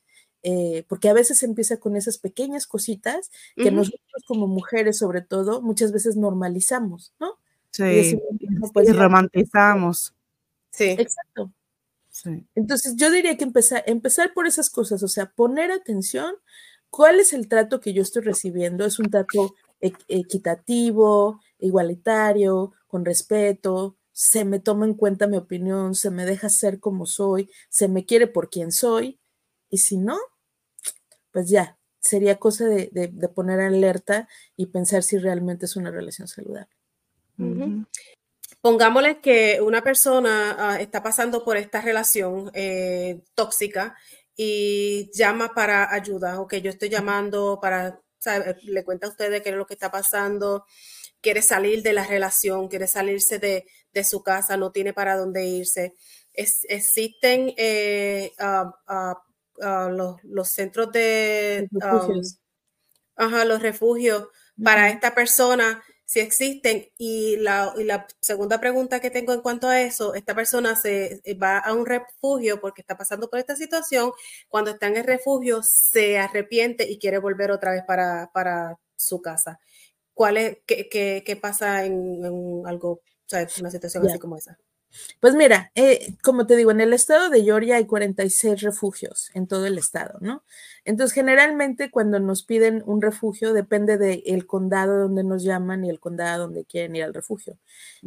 Eh, 0.45 0.85
porque 0.89 1.09
a 1.09 1.13
veces 1.13 1.43
empieza 1.43 1.79
con 1.79 1.97
esas 1.97 2.17
pequeñas 2.17 2.69
cositas 2.69 3.29
que 3.57 3.73
nosotros 3.73 4.23
como 4.29 4.47
mujeres 4.47 4.99
sobre 4.99 5.21
todo 5.21 5.61
muchas 5.63 5.91
veces 5.91 6.15
normalizamos, 6.15 7.13
¿no? 7.19 7.39
Sí, 7.73 7.85
y, 7.85 8.71
pues 8.73 8.97
romantizamos. 8.97 10.15
Sí. 10.71 10.91
Exacto. 10.91 11.53
Entonces, 12.55 12.95
yo 12.97 13.11
diría 13.11 13.37
que 13.37 13.45
empezar, 13.45 13.83
empezar 13.87 14.33
por 14.35 14.47
esas 14.47 14.71
cosas, 14.71 15.03
o 15.03 15.09
sea, 15.09 15.31
poner 15.31 15.71
atención, 15.71 16.35
cuál 16.91 17.21
es 17.21 17.33
el 17.33 17.49
trato 17.49 17.81
que 17.81 17.93
yo 17.93 18.03
estoy 18.03 18.23
recibiendo, 18.23 18.85
es 18.85 18.99
un 18.99 19.11
trato 19.11 19.55
equitativo, 19.81 21.41
igualitario, 21.59 22.73
con 22.87 23.05
respeto, 23.05 23.97
se 24.13 24.45
me 24.45 24.59
toma 24.59 24.87
en 24.87 24.95
cuenta 24.95 25.29
mi 25.29 25.37
opinión, 25.37 25.95
se 25.95 26.11
me 26.11 26.25
deja 26.25 26.49
ser 26.49 26.81
como 26.81 27.07
soy, 27.07 27.51
se 27.69 27.87
me 27.87 28.05
quiere 28.05 28.27
por 28.27 28.51
quien 28.51 28.73
soy, 28.73 29.21
y 29.71 29.79
si 29.79 29.97
no, 29.97 30.19
pues 31.31 31.49
ya, 31.49 31.79
sería 32.01 32.37
cosa 32.37 32.65
de, 32.65 32.89
poner 33.35 33.61
alerta 33.61 34.29
y 34.57 34.67
pensar 34.67 35.03
si 35.03 35.19
realmente 35.19 35.67
es 35.67 35.77
una 35.77 35.91
relación 35.91 36.27
saludable. 36.27 36.75
Pongámosle 38.61 39.21
que 39.21 39.61
una 39.63 39.83
persona 39.83 40.57
ah, 40.59 40.81
está 40.81 41.03
pasando 41.03 41.45
por 41.45 41.57
esta 41.57 41.81
relación 41.81 42.51
eh, 42.55 43.21
tóxica 43.35 43.97
y 44.37 45.11
llama 45.15 45.55
para 45.55 45.93
ayuda, 45.93 46.41
o 46.41 46.47
que 46.47 46.61
yo 46.61 46.71
estoy 46.71 46.89
llamando 46.89 47.59
para, 47.61 48.01
le 48.63 48.85
cuenta 48.85 49.07
a 49.07 49.11
ustedes 49.11 49.43
qué 49.43 49.51
es 49.51 49.57
lo 49.57 49.67
que 49.67 49.75
está 49.75 49.91
pasando, 49.91 50.65
quiere 51.21 51.43
salir 51.43 51.83
de 51.83 51.93
la 51.93 52.07
relación, 52.07 52.69
quiere 52.69 52.87
salirse 52.87 53.39
de, 53.39 53.65
su 54.05 54.23
casa, 54.23 54.57
no 54.57 54.71
tiene 54.71 54.93
para 54.93 55.17
dónde 55.17 55.45
irse. 55.45 55.95
existen 56.33 57.53
eh, 57.57 58.33
ah, 58.39 58.73
ah, 58.87 59.91
los, 60.23 60.49
centros 60.51 60.93
de... 60.93 61.69
Los 61.73 62.39
ajá, 63.17 63.45
los 63.45 63.61
refugios 63.61 64.29
para 64.63 64.89
esta 64.89 65.15
persona 65.15 65.83
si 66.09 66.21
existen. 66.21 66.89
Y 66.97 67.37
la, 67.37 68.07
segunda 68.21 68.59
pregunta 68.59 68.99
que 69.01 69.11
tengo 69.11 69.35
en 69.35 69.43
cuanto 69.43 69.69
a 69.69 69.83
eso, 69.83 70.15
esta 70.15 70.35
persona 70.35 70.75
se 70.75 71.21
eh, 71.23 71.35
va 71.35 71.59
a 71.59 71.75
un 71.75 71.85
refugio 71.85 72.61
porque 72.61 72.81
está 72.81 72.97
pasando 72.97 73.29
por 73.29 73.39
esta 73.39 73.55
situación. 73.57 74.13
Cuando 74.49 74.71
está 74.71 74.87
en 74.87 74.97
el 74.97 75.05
refugio, 75.05 75.61
se 75.63 76.19
arrepiente 76.19 76.91
y 76.91 76.99
quiere 76.99 77.19
volver 77.19 77.51
otra 77.51 77.73
vez 77.73 77.83
para, 77.87 78.79
su 78.97 79.21
casa. 79.21 79.61
¿Cuál 80.15 80.39
es, 80.39 80.59
qué, 80.67 80.89
qué, 80.89 81.37
pasa 81.37 81.85
en, 81.85 82.63
algo, 82.67 82.91
o 82.91 83.03
sea, 83.27 83.47
una 83.61 83.71
situación 83.71 84.05
así 84.09 84.19
como 84.19 84.37
esa? 84.37 84.59
Pues 85.21 85.35
mira, 85.35 85.71
eh, 85.75 86.15
como 86.23 86.47
te 86.47 86.57
digo, 86.57 86.71
en 86.71 86.81
el 86.81 86.93
estado 86.93 87.31
de 87.31 87.43
Georgia 87.43 87.77
hay 87.77 87.87
46 87.87 88.63
refugios 88.63 89.31
en 89.35 89.47
todo 89.47 89.67
el 89.67 89.79
estado, 89.79 90.19
¿no? 90.21 90.43
Entonces, 90.85 91.13
generalmente 91.15 91.91
cuando 91.91 92.19
nos 92.19 92.45
piden 92.45 92.83
un 92.87 93.03
refugio, 93.03 93.53
depende 93.53 93.99
del 93.99 94.47
condado 94.47 95.01
donde 95.01 95.23
nos 95.23 95.43
llaman 95.43 95.85
y 95.85 95.91
el 95.91 96.01
condado 96.01 96.45
donde 96.45 96.65
quieren 96.65 96.97
ir 96.97 97.05
al 97.05 97.13
refugio. 97.13 97.59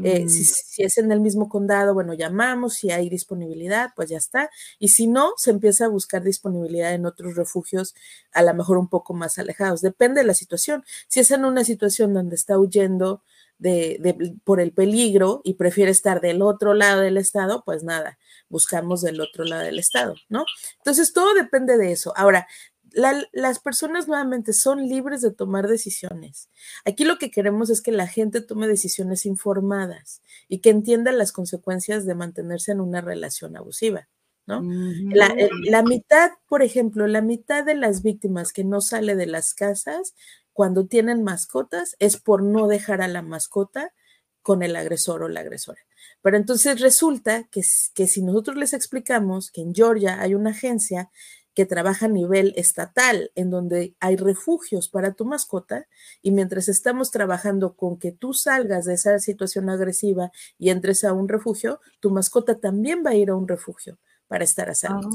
Eh, 0.03 0.27
si, 0.27 0.41
mm. 0.41 0.45
si, 0.45 0.83
es 0.83 0.97
en 0.97 1.11
el 1.11 1.19
mismo 1.19 1.47
condado, 1.47 1.93
bueno, 1.93 2.15
llamamos, 2.15 2.73
si 2.73 2.89
hay 2.89 3.07
disponibilidad, 3.07 3.91
pues 3.95 4.09
ya 4.09 4.17
está. 4.17 4.49
Y 4.79 4.87
si 4.87 5.05
no, 5.05 5.33
se 5.37 5.51
empieza 5.51 5.85
a 5.85 5.89
buscar 5.89 6.23
disponibilidad 6.23 6.93
en 6.93 7.05
otros 7.05 7.35
refugios, 7.35 7.93
a 8.31 8.41
lo 8.41 8.53
mejor 8.55 8.79
un 8.79 8.87
poco 8.87 9.13
más 9.13 9.37
alejados. 9.37 9.81
Depende 9.81 10.21
de 10.21 10.27
la 10.27 10.33
situación. 10.33 10.83
Si 11.07 11.19
es 11.19 11.29
en 11.29 11.45
una 11.45 11.63
situación 11.63 12.15
donde 12.15 12.35
está 12.35 12.57
huyendo, 12.57 13.21
de, 13.61 14.33
por 14.43 14.59
el 14.59 14.73
peligro 14.73 15.41
y 15.43 15.53
prefiere 15.53 15.91
estar 15.91 16.19
del 16.19 16.41
otro 16.41 16.73
lado 16.73 17.01
del 17.01 17.17
estado, 17.17 17.63
pues 17.63 17.83
nada, 17.83 18.17
buscamos 18.49 19.01
del 19.01 19.21
otro 19.21 19.43
lado 19.43 19.63
del 19.63 19.79
estado, 19.79 20.15
¿no? 20.29 20.45
Entonces, 20.77 21.13
todo 21.13 21.33
depende 21.35 21.77
de 21.77 21.91
eso. 21.91 22.11
Ahora, 22.15 22.47
las 22.93 23.59
personas 23.59 24.07
nuevamente 24.07 24.51
son 24.51 24.89
libres 24.89 25.21
de 25.21 25.31
tomar 25.31 25.67
decisiones. 25.67 26.49
Aquí 26.83 27.05
lo 27.05 27.17
que 27.17 27.31
queremos 27.31 27.69
es 27.69 27.81
que 27.81 27.91
la 27.91 28.07
gente 28.07 28.41
tome 28.41 28.67
decisiones 28.67 29.25
informadas 29.25 30.21
y 30.49 30.59
que 30.59 30.71
entienda 30.71 31.13
las 31.13 31.31
consecuencias 31.31 32.05
de 32.05 32.15
mantenerse 32.15 32.73
en 32.73 32.81
una 32.81 32.99
relación 32.99 33.55
abusiva. 33.55 34.09
¿no? 34.47 34.61
la, 35.13 35.33
la, 35.63 35.83
mitad, 35.83 36.31
por 36.49 36.63
ejemplo, 36.63 37.07
la 37.07 37.21
mitad 37.21 37.63
de 37.63 37.75
las 37.75 38.01
víctimas 38.01 38.51
que 38.51 38.65
no 38.65 38.81
sale 38.81 39.15
de 39.15 39.27
las 39.27 39.53
casas 39.53 40.13
cuando 40.53 40.85
tienen 40.85 41.23
mascotas 41.23 41.95
es 41.99 42.17
por 42.17 42.43
no 42.43 42.67
dejar 42.67 43.01
a 43.01 43.07
la 43.07 43.21
mascota 43.21 43.93
con 44.41 44.63
el 44.63 44.75
agresor 44.75 45.23
o 45.23 45.29
la 45.29 45.41
agresora. 45.41 45.81
Pero 46.21 46.37
entonces 46.37 46.79
resulta 46.81 47.43
que, 47.51 47.61
que 47.93 48.07
si 48.07 48.21
nosotros 48.21 48.57
les 48.57 48.73
explicamos 48.73 49.51
que 49.51 49.61
en 49.61 49.73
Georgia 49.73 50.19
hay 50.19 50.35
una 50.35 50.51
agencia 50.51 51.09
que 51.53 51.65
trabaja 51.65 52.05
a 52.05 52.09
nivel 52.09 52.53
estatal, 52.55 53.31
en 53.35 53.49
donde 53.49 53.95
hay 53.99 54.15
refugios 54.15 54.87
para 54.87 55.13
tu 55.13 55.25
mascota, 55.25 55.85
y 56.21 56.31
mientras 56.31 56.69
estamos 56.69 57.11
trabajando 57.11 57.75
con 57.75 57.97
que 57.99 58.13
tú 58.13 58.33
salgas 58.33 58.85
de 58.85 58.93
esa 58.93 59.19
situación 59.19 59.69
agresiva 59.69 60.31
y 60.57 60.69
entres 60.69 61.03
a 61.03 61.11
un 61.11 61.27
refugio, 61.27 61.81
tu 61.99 62.09
mascota 62.09 62.59
también 62.59 63.03
va 63.05 63.11
a 63.11 63.15
ir 63.15 63.29
a 63.29 63.35
un 63.35 63.47
refugio 63.47 63.99
para 64.27 64.45
estar 64.45 64.69
a 64.69 64.75
salvo. 64.75 65.09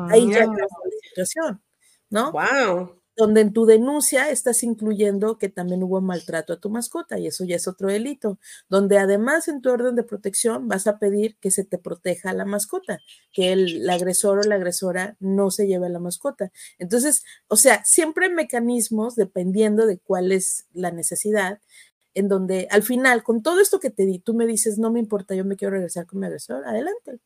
Ah, 0.00 0.08
Ahí 0.10 0.28
ya 0.28 0.46
la 0.46 0.66
situación, 1.00 1.62
¿no? 2.10 2.32
Wow 2.32 3.05
donde 3.16 3.40
en 3.40 3.52
tu 3.52 3.64
denuncia 3.66 4.30
estás 4.30 4.62
incluyendo 4.62 5.38
que 5.38 5.48
también 5.48 5.82
hubo 5.82 6.00
maltrato 6.00 6.52
a 6.52 6.60
tu 6.60 6.70
mascota 6.70 7.18
y 7.18 7.26
eso 7.26 7.44
ya 7.44 7.56
es 7.56 7.66
otro 7.66 7.88
delito, 7.88 8.38
donde 8.68 8.98
además 8.98 9.48
en 9.48 9.62
tu 9.62 9.70
orden 9.70 9.96
de 9.96 10.02
protección 10.02 10.68
vas 10.68 10.86
a 10.86 10.98
pedir 10.98 11.36
que 11.38 11.50
se 11.50 11.64
te 11.64 11.78
proteja 11.78 12.32
la 12.34 12.44
mascota, 12.44 13.00
que 13.32 13.52
el, 13.52 13.88
agresor 13.88 14.38
o 14.40 14.42
la 14.42 14.56
agresora 14.56 15.16
no 15.20 15.50
se 15.50 15.66
lleve 15.66 15.86
a 15.86 15.90
la 15.90 15.98
mascota. 16.00 16.52
Entonces, 16.78 17.24
o 17.48 17.56
sea, 17.56 17.84
siempre 17.84 18.26
hay 18.26 18.32
mecanismos 18.32 19.16
dependiendo 19.16 19.86
de 19.86 19.98
cuál 19.98 20.32
es 20.32 20.66
la 20.72 20.90
necesidad, 20.90 21.60
en 22.14 22.28
donde 22.28 22.68
al 22.70 22.82
final, 22.82 23.22
con 23.22 23.42
todo 23.42 23.60
esto 23.60 23.80
que 23.80 23.90
te 23.90 24.06
di, 24.06 24.18
tú 24.18 24.34
me 24.34 24.46
dices, 24.46 24.78
no 24.78 24.90
me 24.90 25.00
importa, 25.00 25.34
yo 25.34 25.44
me 25.44 25.56
quiero 25.56 25.72
regresar 25.72 26.06
con 26.06 26.20
mi 26.20 26.26
agresor, 26.26 26.64
adelante. 26.66 27.18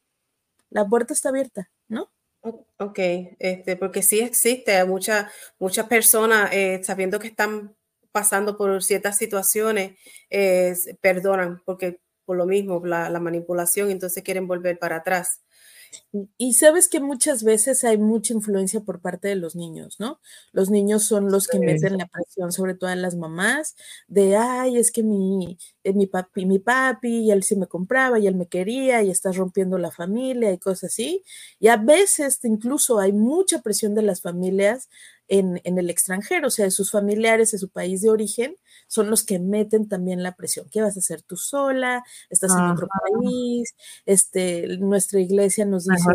La 0.71 0.87
puerta 0.89 1.15
está 1.15 1.31
abierta. 1.31 1.71
Ok, 2.43 2.99
este, 3.39 3.77
porque 3.77 4.03
sí 4.03 4.21
existe 4.21 4.83
muchas 4.87 5.31
muchas 5.59 5.87
personas 5.89 6.51
eh, 6.53 6.81
sabiendo 6.83 7.19
que 7.19 7.27
están 7.29 7.77
pasando 8.13 8.57
por 8.57 8.83
ciertas 8.83 9.19
situaciones, 9.19 9.99
eh, 10.31 10.75
perdonan 11.03 11.61
porque 11.67 12.01
por 12.25 12.37
lo 12.39 12.47
mismo, 12.47 12.81
la, 12.85 13.11
la 13.11 13.21
manipulación, 13.21 13.91
entonces 13.91 14.23
quieren 14.23 14.47
volver 14.47 14.79
para 14.79 14.97
atrás. 14.97 15.43
Y 16.39 16.55
sabes 16.55 16.89
que 16.89 17.01
muchas 17.01 17.45
veces 17.45 17.85
hay 17.85 17.99
mucha 17.99 18.35
influencia 18.35 18.81
por 18.81 19.01
parte 19.01 19.29
de 19.29 19.37
los 19.37 19.57
niños, 19.57 19.97
¿no? 20.01 20.21
Los 20.53 20.71
niños 20.71 21.05
son 21.05 21.31
los 21.31 21.47
que 21.47 21.59
meten 21.59 21.99
la 21.99 22.07
presión, 22.07 22.53
sobre 22.53 22.75
todo 22.75 22.91
a 22.91 22.97
las 22.97 23.17
mamás, 23.17 23.77
de, 24.09 24.37
ay, 24.37 24.77
es 24.77 24.91
que 24.91 25.03
mi, 25.03 25.59
eh, 25.85 25.93
mi 25.93 26.07
papi, 26.07 26.47
mi 26.47 26.59
papi, 26.59 27.21
y 27.21 27.31
él 27.31 27.43
sí 27.43 27.57
me 27.57 27.67
compraba, 27.67 28.19
y 28.19 28.27
él 28.27 28.35
me 28.35 28.47
quería, 28.49 29.03
y 29.03 29.11
estás 29.11 29.37
rompiendo 29.37 29.79
la 29.79 29.91
familia 29.91 30.53
y 30.53 30.59
cosas 30.59 30.93
así. 30.93 31.23
Y 31.59 31.69
a 31.69 31.77
veces 31.77 32.39
incluso 32.45 32.99
hay 32.99 33.13
mucha 33.13 33.63
presión 33.63 33.95
de 33.95 34.03
las 34.03 34.21
familias 34.21 34.89
en, 35.29 35.61
en, 35.65 35.79
el 35.79 35.91
extranjero, 35.91 36.49
o 36.49 36.51
sea, 36.51 36.65
de 36.65 36.71
sus 36.73 36.91
familiares, 36.91 37.53
de 37.53 37.59
su 37.59 37.69
país 37.69 38.03
de 38.03 38.11
origen, 38.11 38.57
son 38.91 39.09
los 39.09 39.23
que 39.23 39.39
meten 39.39 39.89
también 39.89 40.25
la 40.25 40.35
presión. 40.35 40.67
¿Qué 40.69 40.83
vas 40.83 40.97
a 40.97 40.99
hacer 40.99 41.23
tú 41.23 41.37
sola? 41.37 42.03
¿Estás 42.29 42.51
en 42.57 42.65
otro 42.65 42.89
país? 42.89 43.73
Este, 44.05 44.67
nuestra 44.79 45.21
iglesia 45.21 45.65
nos 45.65 45.87
dice, 45.87 46.11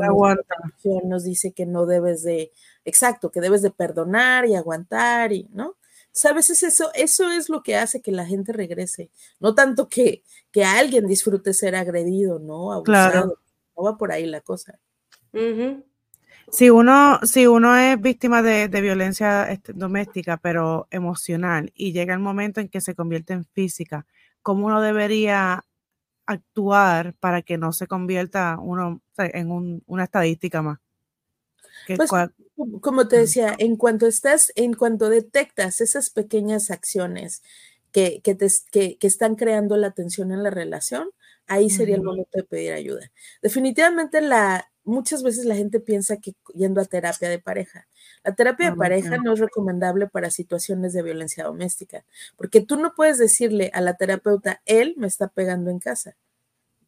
nos 1.05 1.23
dice 1.23 1.53
que 1.53 1.65
no 1.65 1.85
debes 1.85 2.21
de, 2.23 2.51
exacto, 2.83 3.31
que 3.31 3.39
debes 3.39 3.61
de 3.61 3.71
perdonar 3.71 4.45
y 4.45 4.55
aguantar, 4.55 5.31
y, 5.31 5.47
¿no? 5.53 5.77
¿Sabes? 6.11 6.49
Es 6.49 6.63
eso, 6.63 6.91
eso 6.95 7.31
es 7.31 7.47
lo 7.47 7.63
que 7.63 7.77
hace 7.77 8.01
que 8.01 8.11
la 8.11 8.25
gente 8.25 8.51
regrese. 8.51 9.09
No 9.39 9.55
tanto 9.55 9.87
que, 9.87 10.23
que 10.51 10.65
alguien 10.65 11.07
disfrute 11.07 11.53
ser 11.53 11.77
agredido, 11.77 12.39
¿no? 12.39 12.73
Abusado. 12.73 13.39
No 13.77 13.83
va 13.83 13.97
por 13.97 14.11
ahí 14.11 14.25
la 14.25 14.41
cosa. 14.41 14.77
Si 16.51 16.69
uno, 16.69 17.19
si 17.23 17.47
uno 17.47 17.75
es 17.75 17.99
víctima 17.99 18.41
de, 18.41 18.67
violencia 18.81 19.51
este, 19.51 19.73
doméstica, 19.73 20.37
pero 20.37 20.87
emocional, 20.91 21.71
y 21.75 21.91
llega 21.91 22.13
el 22.13 22.19
momento 22.19 22.61
en 22.61 22.69
que 22.69 22.81
se 22.81 22.95
convierte 22.95 23.33
en 23.33 23.45
física, 23.45 24.05
¿cómo 24.41 24.67
uno 24.67 24.81
debería 24.81 25.65
actuar 26.25 27.13
para 27.19 27.41
que 27.41 27.57
no 27.57 27.71
se 27.71 27.87
convierta 27.87 28.57
uno 28.59 29.01
en 29.17 29.83
una 29.85 30.03
estadística 30.03 30.61
más? 30.61 30.79
Pues, 31.87 32.09
como 32.81 33.07
te 33.07 33.17
decía, 33.17 33.55
en 33.57 33.75
cuanto 33.75 34.07
estás, 34.07 34.51
en 34.55 34.73
cuanto 34.73 35.09
detectas 35.09 35.81
esas 35.81 36.09
pequeñas 36.09 36.71
acciones 36.71 37.43
que, 37.91 38.21
que, 38.23 38.35
te, 38.35 38.47
que, 38.71 39.07
están 39.07 39.35
creando 39.35 39.77
la 39.77 39.91
tensión 39.91 40.31
en 40.31 40.43
la 40.43 40.49
relación, 40.49 41.09
ahí 41.47 41.69
sería 41.69 41.95
el 41.95 42.03
momento 42.03 42.31
de 42.33 42.43
pedir 42.43 42.73
ayuda. 42.73 43.11
Definitivamente 43.41 44.21
la, 44.21 44.69
muchas 44.85 45.23
veces 45.23 45.45
la 45.45 45.55
gente 45.55 45.79
piensa 45.79 46.17
que 46.17 46.33
yendo 46.53 46.79
a 46.79 46.85
terapia 46.85 47.29
de 47.29 47.39
pareja. 47.39 47.87
La 48.23 48.33
terapia 48.33 48.71
de 48.71 48.77
pareja 48.77 49.17
no 49.17 49.33
es 49.33 49.39
recomendable 49.39 50.07
para 50.07 50.29
situaciones 50.31 50.93
de 50.93 51.03
violencia 51.03 51.43
doméstica, 51.43 52.05
porque 52.37 52.61
tú 52.61 52.77
no 52.77 52.93
puedes 52.95 53.17
decirle 53.17 53.71
a 53.73 53.81
la 53.81 53.95
terapeuta, 53.95 54.61
él 54.65 54.93
me 54.97 55.07
está 55.07 55.27
pegando 55.27 55.69
en 55.71 55.79
casa. 55.79 56.15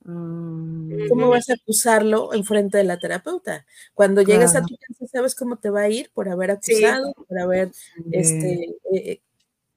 Mm. 0.03 1.09
¿Cómo 1.09 1.29
vas 1.29 1.49
a 1.49 1.55
acusarlo 1.55 2.33
en 2.33 2.45
frente 2.45 2.77
de 2.77 2.85
la 2.85 2.97
terapeuta? 2.97 3.65
Cuando 3.93 4.21
llegas 4.21 4.55
a 4.55 4.61
tu 4.61 4.77
casa, 4.77 5.05
¿sabes 5.11 5.35
cómo 5.35 5.57
te 5.57 5.69
va 5.69 5.81
a 5.81 5.89
ir 5.89 6.11
por 6.13 6.29
haber 6.29 6.51
acusado, 6.51 7.13
por 7.27 7.37
haber 7.39 7.71
este, 8.11 8.77
eh, 8.93 9.21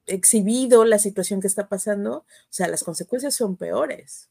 exhibido 0.06 0.84
la 0.84 0.98
situación 0.98 1.40
que 1.40 1.48
está 1.48 1.68
pasando? 1.68 2.18
O 2.18 2.24
sea, 2.48 2.68
las 2.68 2.84
consecuencias 2.84 3.34
son 3.34 3.56
peores. 3.56 4.28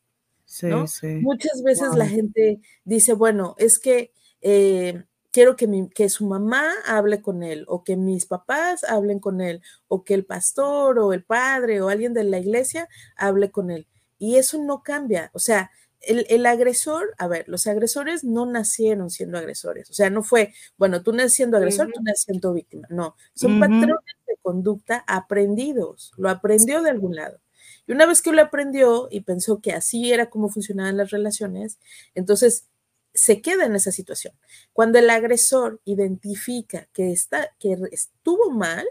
Muchas 1.22 1.62
veces 1.64 1.96
la 1.96 2.08
gente 2.08 2.60
dice, 2.84 3.14
bueno, 3.14 3.56
es 3.58 3.78
que 3.80 4.12
eh, 4.42 5.04
quiero 5.32 5.56
que, 5.56 5.68
mi, 5.68 5.90
que 5.90 6.10
su 6.10 6.26
mamá 6.26 6.72
hable 6.86 7.22
con 7.22 7.44
él, 7.44 7.66
o 7.68 7.84
que 7.84 7.96
mis 7.96 8.26
papás 8.26 8.84
hablen 8.84 9.20
con 9.20 9.42
él, 9.42 9.62
o 9.88 10.04
que 10.04 10.14
el 10.14 10.26
pastor, 10.26 11.00
o 11.00 11.14
el 11.14 11.24
padre, 11.24 11.82
o 11.82 11.90
alguien 11.90 12.14
de 12.14 12.24
la 12.24 12.40
iglesia 12.40 12.90
hable 13.16 13.52
con 13.52 13.70
él. 13.72 13.88
Y 14.18 14.38
eso 14.38 14.58
no 14.58 14.82
cambia. 14.84 15.30
O 15.34 15.40
sea, 15.40 15.72
el, 16.02 16.46
agresor, 16.46 17.14
a 17.18 17.28
ver, 17.28 17.48
los 17.48 17.68
agresores 17.68 18.24
no 18.24 18.46
nacieron 18.46 19.10
siendo 19.10 19.38
agresores, 19.38 19.90
o 19.90 19.94
sea, 19.94 20.10
no 20.10 20.24
fue, 20.24 20.54
bueno, 20.78 21.04
tú 21.04 21.12
naces 21.12 21.34
siendo 21.34 21.58
agresor, 21.58 21.92
tú 21.94 22.02
naces 22.02 22.24
siendo 22.24 22.54
víctima, 22.54 22.88
no, 22.90 23.16
son 23.34 23.60
patrones 23.60 23.98
de 24.26 24.38
conducta 24.42 25.04
aprendidos, 25.08 26.14
lo 26.18 26.30
aprendió 26.30 26.82
de 26.82 26.90
algún 26.90 27.16
lado. 27.16 27.40
Y 27.89 27.91
una 27.91 28.06
vez 28.06 28.21
que 28.21 28.32
lo 28.32 28.39
aprendió 28.43 29.08
y 29.10 29.21
pensó 29.21 29.62
que 29.62 29.71
así 29.71 30.13
era 30.13 30.30
como 30.30 30.49
funcionaban 30.49 30.95
las 30.95 31.10
relaciones, 31.10 31.80
entonces 32.13 32.67
se 33.15 33.41
queda 33.41 33.65
en 33.65 33.75
esa 33.75 33.91
situación. 33.91 34.36
Cuando 34.73 34.99
el 34.99 35.10
agresor 35.10 35.82
identifica 35.86 36.88
que, 36.93 37.12
está, 37.12 37.49
que 37.58 37.75
estuvo 37.91 38.52
mal, 38.52 38.86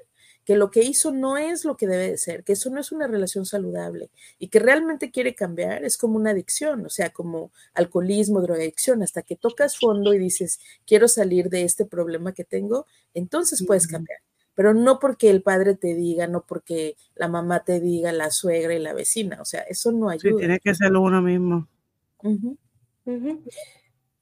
que 0.44 0.56
lo 0.56 0.72
que 0.72 0.82
hizo 0.82 1.12
no 1.12 1.36
es 1.36 1.64
lo 1.64 1.76
que 1.76 1.86
debe 1.86 2.10
de 2.10 2.18
ser, 2.18 2.42
que 2.42 2.54
eso 2.54 2.70
no 2.70 2.80
es 2.80 2.90
una 2.90 3.06
relación 3.06 3.46
saludable 3.46 4.10
y 4.36 4.48
que 4.48 4.58
realmente 4.58 5.12
quiere 5.12 5.36
cambiar, 5.36 5.84
es 5.84 5.96
como 5.96 6.16
una 6.16 6.30
adicción, 6.30 6.84
o 6.84 6.90
sea, 6.90 7.10
como 7.10 7.52
alcoholismo, 7.74 8.40
drogadicción, 8.40 9.04
hasta 9.04 9.22
que 9.22 9.36
tocas 9.36 9.78
fondo 9.78 10.12
y 10.12 10.18
dices, 10.18 10.58
quiero 10.84 11.06
salir 11.06 11.50
de 11.50 11.62
este 11.62 11.84
problema 11.84 12.34
que 12.34 12.42
tengo, 12.42 12.84
entonces 13.14 13.64
puedes 13.64 13.86
cambiar. 13.86 14.18
Pero 14.58 14.74
no 14.74 14.98
porque 14.98 15.30
el 15.30 15.40
padre 15.40 15.76
te 15.76 15.94
diga, 15.94 16.26
no 16.26 16.44
porque 16.44 16.96
la 17.14 17.28
mamá 17.28 17.62
te 17.62 17.78
diga, 17.78 18.10
la 18.10 18.32
suegra 18.32 18.74
y 18.74 18.80
la 18.80 18.92
vecina, 18.92 19.40
o 19.40 19.44
sea, 19.44 19.60
eso 19.60 19.92
no 19.92 20.10
ayuda. 20.10 20.32
Sí, 20.32 20.36
tiene 20.36 20.58
que 20.58 20.74
ser 20.74 20.92
uno 20.96 21.22
mismo. 21.22 21.68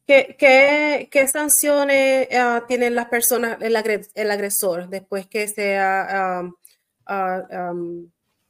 ¿Qué, 0.07 1.27
sanciones 1.33 2.29
ah, 2.35 2.65
tienen 2.69 2.95
las 2.95 3.07
personas, 3.07 3.57
el, 3.63 3.75
agresor, 4.31 4.91
después 4.91 5.27
que 5.27 5.49
sea 5.49 6.43
ah, 7.07 7.73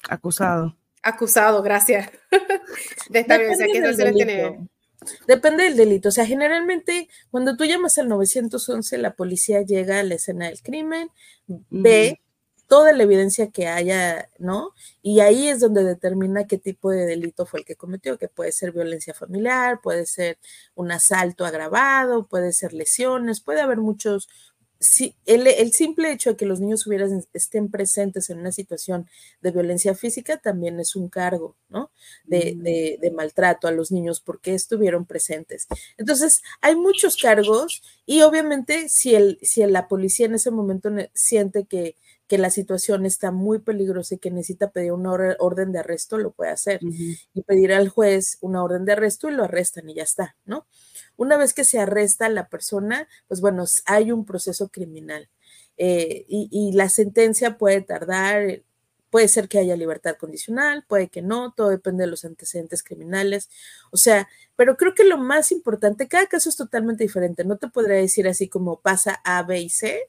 acusado? 0.09 0.77
Acusado, 1.05 1.63
gracias. 1.63 2.11
de 3.11 3.21
esta 3.21 3.39
violencia, 3.39 3.67
¿qué 3.73 3.81
sanciones 3.81 4.15
tiene? 4.17 4.69
Depende 5.27 5.65
del 5.65 5.77
delito. 5.77 6.09
O 6.09 6.13
sea, 6.13 6.27
generalmente 6.27 7.09
cuando 7.31 7.57
tú 7.57 7.65
llamas 7.65 7.99
al 7.99 8.09
911, 8.09 8.99
la 8.99 9.15
policía 9.15 9.63
llega 9.63 10.01
a 10.01 10.03
la 10.03 10.15
escena 10.15 10.47
del 10.47 10.61
crimen, 10.63 11.11
ve 11.47 12.21
toda 12.67 12.93
la 12.93 13.05
evidencia 13.05 13.51
que 13.51 13.69
haya, 13.69 14.29
¿no? 14.39 14.73
Y 15.03 15.21
ahí 15.21 15.49
es 15.49 15.61
donde 15.61 15.85
determina 15.85 16.47
qué 16.47 16.59
tipo 16.59 16.91
de 16.91 17.07
delito 17.07 17.47
fue 17.47 17.61
el 17.61 17.67
que 17.67 17.77
cometió, 17.77 18.19
que 18.19 18.29
puede 18.29 18.53
ser 18.53 18.73
violencia 18.73 19.15
familiar, 19.15 19.81
puede 19.81 20.07
ser 20.07 20.39
un 20.75 20.91
asalto 20.91 21.45
agravado, 21.45 22.27
puede 22.27 22.53
ser 22.53 22.73
lesiones, 22.73 23.41
puede 23.41 23.61
haber 23.61 23.79
muchos, 23.79 24.29
Sí, 24.79 25.15
el, 25.25 25.73
simple 25.73 26.13
hecho 26.13 26.31
de 26.31 26.37
que 26.37 26.45
los 26.45 26.61
niños 26.61 26.87
hubieran, 26.87 27.25
estén 27.33 27.71
presentes 27.71 28.29
en 28.29 28.39
una 28.39 28.53
situación 28.53 29.09
de 29.41 29.51
violencia 29.51 29.95
física 29.95 30.37
también 30.37 30.79
es 30.81 30.97
un 30.97 31.09
cargo, 31.09 31.57
¿no? 31.71 31.91
De, 32.25 32.55
mm. 32.55 33.01
de, 33.01 33.11
maltrato 33.11 33.69
a 33.69 33.73
los 33.73 33.91
niños 33.91 34.21
porque 34.21 34.55
estuvieron 34.55 35.07
presentes. 35.07 35.67
Entonces, 35.97 36.43
hay 36.61 36.77
muchos 36.77 37.17
cargos 37.17 37.83
y 38.05 38.21
obviamente 38.21 38.89
si, 38.91 39.15
el, 39.15 39.39
si 39.41 39.65
la 39.65 39.89
policía 39.89 40.27
en 40.27 40.35
ese 40.35 40.51
momento 40.51 40.91
siente 41.15 41.65
que 41.65 41.97
que 42.27 42.39
la 42.39 42.51
situación 42.51 43.07
está 43.07 43.31
muy 43.31 43.61
peligrosa 43.61 44.17
y 44.17 44.19
que 44.19 44.31
necesita 44.31 44.71
pedir 44.71 44.93
una 44.93 45.13
orden 45.39 45.73
de 45.73 45.79
arresto, 45.79 46.19
lo 46.19 46.33
puede 46.33 46.51
hacer. 46.51 46.81
Y 46.83 47.43
pedir 47.47 47.73
al 47.73 47.89
juez 47.89 48.39
una 48.41 48.63
orden 48.65 48.85
de 48.85 48.93
arresto 48.93 49.29
y 49.29 49.33
lo 49.33 49.45
arrestan 49.45 49.89
y 49.89 49.95
ya 49.95 50.03
está, 50.03 50.37
¿no? 50.45 50.67
Una 51.17 51.37
vez 51.37 51.55
que 51.55 51.65
se 51.65 51.79
arresta 51.79 52.27
a 52.27 52.31
la 52.31 52.49
persona, 52.49 53.09
pues 53.29 53.41
bueno, 53.41 53.65
hay 53.87 54.13
un 54.13 54.25
proceso 54.25 54.69
criminal. 54.69 55.29
Eh, 55.79 56.25
y, 56.29 56.73
la 56.73 56.89
sentencia 56.89 57.59
puede 57.59 57.83
tardar, 57.83 58.63
puede 59.11 59.29
ser 59.29 59.49
que 59.49 59.59
haya 59.59 59.77
libertad 59.77 60.17
condicional, 60.17 60.85
puede 60.89 61.09
que 61.09 61.23
no, 61.23 61.53
todo 61.53 61.69
depende 61.69 62.05
de 62.05 62.11
los 62.11 62.25
antecedentes 62.25 62.83
criminales. 62.83 63.51
O 63.91 63.97
sea, 63.97 64.29
pero 64.57 64.77
creo 64.77 64.95
que 64.95 65.05
lo 65.05 65.19
más 65.19 65.53
importante, 65.53 66.09
cada 66.09 66.27
caso 66.27 66.49
es 66.49 66.57
totalmente 66.57 67.05
diferente. 67.05 67.45
No 67.45 67.57
te 67.57 67.69
podría 67.69 67.97
decir 67.97 68.27
así 68.27 68.49
como 68.49 68.81
pasa 68.81 69.21
A, 69.25 69.43
B 69.43 69.61
y 69.61 69.71
C, 69.71 70.01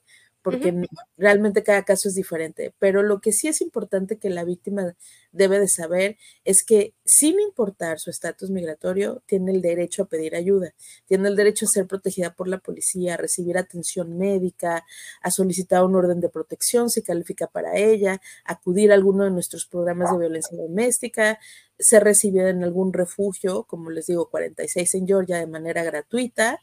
porque 0.48 0.74
realmente 1.18 1.62
cada 1.62 1.84
caso 1.84 2.08
es 2.08 2.16
diferente. 2.16 2.74
Pero 2.80 3.04
lo 3.04 3.20
que 3.20 3.34
sí 3.34 3.50
es 3.50 3.60
importante 3.60 4.18
que 4.18 4.30
la 4.30 4.46
víctima 4.46 4.96
debe 5.34 5.60
de 5.60 5.68
saber 5.68 6.18
es 6.46 6.64
que 6.64 6.94
sin 7.04 7.38
importar 7.42 8.00
su 8.00 8.10
estatus 8.10 8.50
migratorio, 8.50 9.22
tiene 9.26 9.52
el 9.52 9.62
derecho 9.62 10.04
a 10.04 10.06
pedir 10.06 10.38
ayuda, 10.38 10.74
tiene 11.06 11.28
el 11.28 11.36
derecho 11.36 11.66
a 11.66 11.68
ser 11.68 11.86
protegida 11.86 12.34
por 12.34 12.48
la 12.48 12.60
policía, 12.60 13.16
a 13.16 13.18
recibir 13.18 13.58
atención 13.58 14.18
médica, 14.18 14.86
a 15.22 15.32
solicitar 15.32 15.84
un 15.84 15.98
orden 15.98 16.22
de 16.22 16.30
protección 16.30 16.90
si 16.90 17.02
califica 17.02 17.48
para 17.48 17.76
ella, 17.76 18.22
acudir 18.46 18.94
a 18.94 18.96
alguno 18.96 19.26
de 19.26 19.32
nuestros 19.32 19.66
programas 19.66 20.14
de 20.14 20.18
violencia 20.18 20.58
doméstica, 20.58 21.40
ser 21.78 22.06
recibida 22.06 22.50
en 22.50 22.64
algún 22.64 22.94
refugio, 22.94 23.66
como 23.66 23.90
les 23.90 24.08
digo, 24.08 24.30
46 24.30 24.96
en 24.96 25.08
Georgia 25.08 25.40
de 25.40 25.48
manera 25.48 25.84
gratuita 25.84 26.62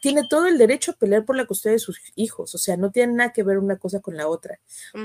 tiene 0.00 0.26
todo 0.28 0.46
el 0.46 0.58
derecho 0.58 0.92
a 0.92 0.94
pelear 0.94 1.24
por 1.24 1.36
la 1.36 1.46
custodia 1.46 1.74
de 1.74 1.78
sus 1.78 2.00
hijos, 2.14 2.54
o 2.54 2.58
sea, 2.58 2.76
no 2.76 2.90
tiene 2.90 3.12
nada 3.12 3.32
que 3.32 3.42
ver 3.42 3.58
una 3.58 3.76
cosa 3.76 4.00
con 4.00 4.16
la 4.16 4.28
otra. 4.28 4.58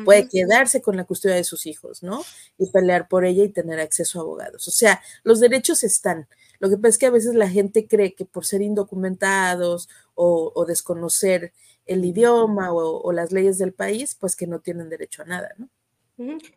Puede 0.06 0.28
quedarse 0.30 0.82
con 0.82 0.95
la 0.95 1.04
custodia 1.04 1.36
de 1.36 1.43
sus 1.43 1.65
hijos, 1.65 2.04
¿no? 2.04 2.24
Y 2.58 2.69
pelear 2.71 3.08
por 3.08 3.26
ella 3.26 3.43
y 3.43 3.50
tener 3.50 3.80
acceso 3.80 4.19
a 4.19 4.21
abogados. 4.21 4.67
O 4.67 4.71
sea, 4.71 5.02
los 5.24 5.39
derechos 5.39 5.84
están. 5.84 6.28
Lo 6.60 6.69
que 6.69 6.78
pasa 6.78 6.89
es 6.89 6.97
que 7.00 7.06
a 7.08 7.12
veces 7.12 7.36
la 7.36 7.50
gente 7.50 7.88
cree 7.88 8.13
que 8.13 8.26
por 8.26 8.45
ser 8.45 8.62
indocumentados 8.62 9.89
o, 10.15 10.65
desconocer 10.67 11.54
el 11.86 12.06
idioma 12.06 12.71
o, 12.71 13.12
las 13.12 13.32
leyes 13.32 13.58
del 13.58 13.74
país, 13.74 14.15
pues 14.15 14.36
que 14.36 14.47
no 14.47 14.60
tienen 14.60 14.89
derecho 14.89 15.24
a 15.24 15.26
nada, 15.26 15.50
¿no? 15.58 15.69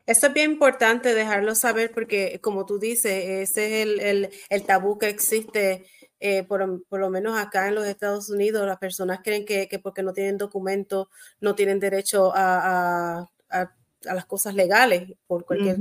Esto 0.06 0.26
es 0.26 0.32
bien 0.32 0.52
importante 0.52 1.14
dejarlo 1.14 1.54
saber 1.54 1.92
porque, 1.92 2.38
como 2.42 2.66
tú 2.66 2.78
dices, 2.78 3.50
ese 3.50 3.82
es 3.82 4.00
el, 4.00 4.30
el 4.48 4.62
tabú 4.64 4.98
que 4.98 5.08
existe 5.08 5.86
eh, 6.26 6.42
por, 6.42 6.66
lo 6.98 7.10
menos 7.10 7.38
acá 7.38 7.68
en 7.68 7.74
los 7.74 7.86
Estados 7.86 8.30
Unidos, 8.30 8.66
las 8.66 8.78
personas 8.78 9.20
creen 9.22 9.44
que, 9.44 9.68
porque 9.82 10.02
no 10.02 10.14
tienen 10.14 10.38
documentos 10.38 11.08
no 11.38 11.54
tienen 11.54 11.78
derecho 11.78 12.32
a, 12.34 13.28
las 14.00 14.24
cosas 14.24 14.54
legales. 14.54 15.12
Por 15.26 15.44
cualquier, 15.44 15.76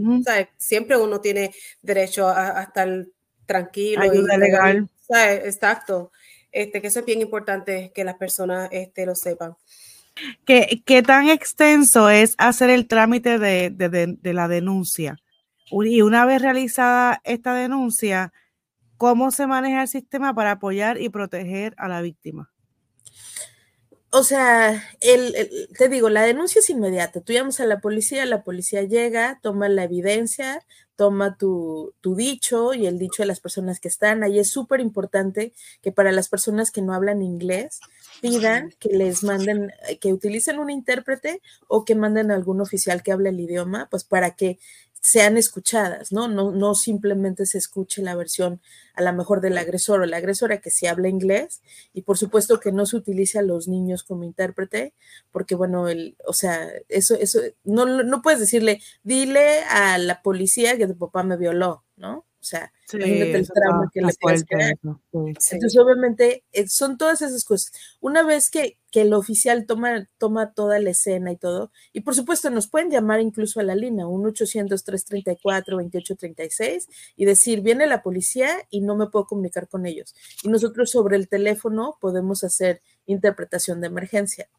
Siempre 0.58 0.98
uno 0.98 1.22
tiene 1.22 1.54
derecho 1.82 2.28
a, 2.28 2.62
estar 2.62 3.08
tranquilo. 3.46 4.02
Ayuda 4.02 4.36
legal. 4.38 4.90
Exacto. 5.46 6.12
Este, 6.52 6.82
que 6.82 6.88
eso 6.88 7.00
es 7.00 7.06
bien 7.06 7.22
importante 7.22 7.94
que 7.96 8.04
las 8.04 8.16
personas 8.16 8.68
este, 8.74 9.06
lo 9.06 9.16
sepan. 9.16 9.56
¿Qué, 10.46 10.84
¿Qué, 10.86 11.02
tan 11.02 11.30
extenso 11.30 12.10
es 12.10 12.36
hacer 12.38 12.70
el 12.70 12.88
trámite 12.88 13.40
de, 13.40 13.70
de 13.72 14.34
la 14.34 14.48
denuncia? 14.48 15.18
Y 15.72 16.02
una 16.02 16.26
vez 16.26 16.42
realizada 16.42 17.22
esta 17.24 17.54
denuncia, 17.56 18.32
¿Cómo 19.04 19.32
se 19.32 19.48
maneja 19.48 19.82
el 19.82 19.90
sistema 19.90 20.34
para 20.34 20.52
apoyar 20.52 21.02
y 21.02 21.10
proteger 21.10 21.74
a 21.78 21.90
la 21.90 22.00
víctima? 22.00 22.53
O 24.16 24.22
sea, 24.22 24.84
el, 25.02 25.68
te 25.76 25.90
digo, 25.90 26.08
la 26.08 26.22
denuncia 26.22 26.60
es 26.60 26.70
inmediata. 26.70 27.22
Tú 27.22 27.34
llamas 27.34 27.60
a 27.60 27.66
la 27.66 27.80
policía, 27.80 28.28
la 28.28 28.44
policía 28.44 28.84
llega, 28.84 29.40
toma 29.42 29.70
la 29.70 29.86
evidencia, 29.86 30.64
toma 30.96 31.36
tu, 31.36 31.96
tu 32.00 32.16
dicho 32.16 32.76
y 32.76 32.86
el 32.86 33.00
dicho 33.00 33.24
de 33.24 33.28
las 33.28 33.40
personas 33.40 33.80
que 33.80 33.88
están. 33.88 34.22
Ahí 34.22 34.38
es 34.38 34.52
súper 34.52 34.82
importante 34.82 35.52
que 35.82 35.92
para 35.92 36.12
las 36.12 36.30
personas 36.30 36.70
que 36.70 36.84
no 36.84 36.94
hablan 36.94 37.24
inglés 37.24 37.80
pidan 38.22 38.72
que 38.80 38.90
les 38.90 39.24
manden, 39.24 39.72
que 40.00 40.14
utilicen 40.14 40.60
un 40.60 40.70
intérprete 40.70 41.42
o 41.68 41.84
que 41.84 41.96
manden 41.96 42.30
a 42.30 42.36
algún 42.36 42.62
oficial 42.62 43.02
que 43.02 43.12
hable 43.12 43.30
el 43.30 43.40
idioma, 43.40 43.88
pues 43.90 44.04
para 44.04 44.36
que 44.36 44.60
sean 45.04 45.36
escuchadas, 45.36 46.14
¿no? 46.14 46.30
¿no? 46.30 46.52
No 46.52 46.76
simplemente 46.76 47.46
se 47.46 47.58
escuche 47.58 48.02
la 48.02 48.16
versión 48.16 48.62
a 48.96 49.02
lo 49.02 49.12
mejor 49.12 49.42
del 49.42 49.58
agresor 49.58 50.00
o 50.02 50.06
la 50.06 50.18
agresora 50.18 50.62
que 50.62 50.72
sí 50.72 50.88
habla 50.88 51.10
inglés 51.10 51.62
y 51.94 52.04
por 52.04 52.18
supuesto 52.18 52.62
que 52.62 52.72
no 52.72 52.86
se 52.86 52.96
utilice 52.96 53.38
a 53.38 53.42
los 53.42 53.68
niños 53.68 54.04
como 54.04 54.24
intérprete, 54.24 54.94
porque 55.32 55.56
bueno, 55.56 55.90
el, 55.90 56.16
o 56.26 56.32
sea, 56.32 56.70
eso, 56.88 57.16
eso, 57.16 57.42
no, 57.66 57.86
no 57.86 58.22
puedes 58.22 58.40
decirle, 58.40 58.82
dile 59.04 59.64
a 59.64 59.98
la 59.98 60.22
policía 60.22 60.78
que 60.78 60.88
tu 60.88 60.98
papá 60.98 61.24
me 61.24 61.36
violó, 61.36 61.84
¿no? 61.98 62.23
O 62.44 62.46
sea, 62.46 62.72
imagínate 62.92 63.38
el 63.38 63.48
trauma 63.48 63.90
que 63.94 64.02
le 64.02 64.14
puedes 64.20 64.44
crear. 64.44 64.76
Entonces, 65.14 65.78
obviamente, 65.78 66.44
eh, 66.52 66.68
son 66.68 66.98
todas 66.98 67.22
esas 67.22 67.46
cosas. 67.46 67.72
Una 68.02 68.22
vez 68.22 68.50
que, 68.50 68.78
que, 68.92 69.04
el 69.04 69.14
oficial 69.14 69.66
toma, 69.66 70.10
toma 70.18 70.52
toda 70.52 70.78
la 70.80 70.90
escena 70.90 71.32
y 71.32 71.38
todo, 71.38 71.72
y 71.94 72.02
por 72.02 72.16
supuesto, 72.16 72.50
nos 72.50 72.68
pueden 72.68 72.92
llamar 72.92 73.22
incluso 73.22 73.62
a 73.62 73.64
la 73.64 73.76
línea, 73.76 74.08
1-800-334-2836, 74.08 76.90
y 77.16 77.24
decir, 77.24 77.62
viene 77.62 77.88
la 77.88 78.04
policía 78.04 78.50
y 78.70 78.82
no 78.82 78.98
me 78.98 79.08
puedo 79.08 79.26
comunicar 79.26 79.70
con 79.70 79.86
ellos. 79.86 80.14
Y 80.44 80.50
nosotros 80.50 80.92
sobre 80.92 81.16
el 81.16 81.30
teléfono 81.30 81.98
podemos 82.02 82.44
hacer 82.44 82.82
interpretación 83.06 83.80
de 83.80 83.88
emergencia. 83.88 84.50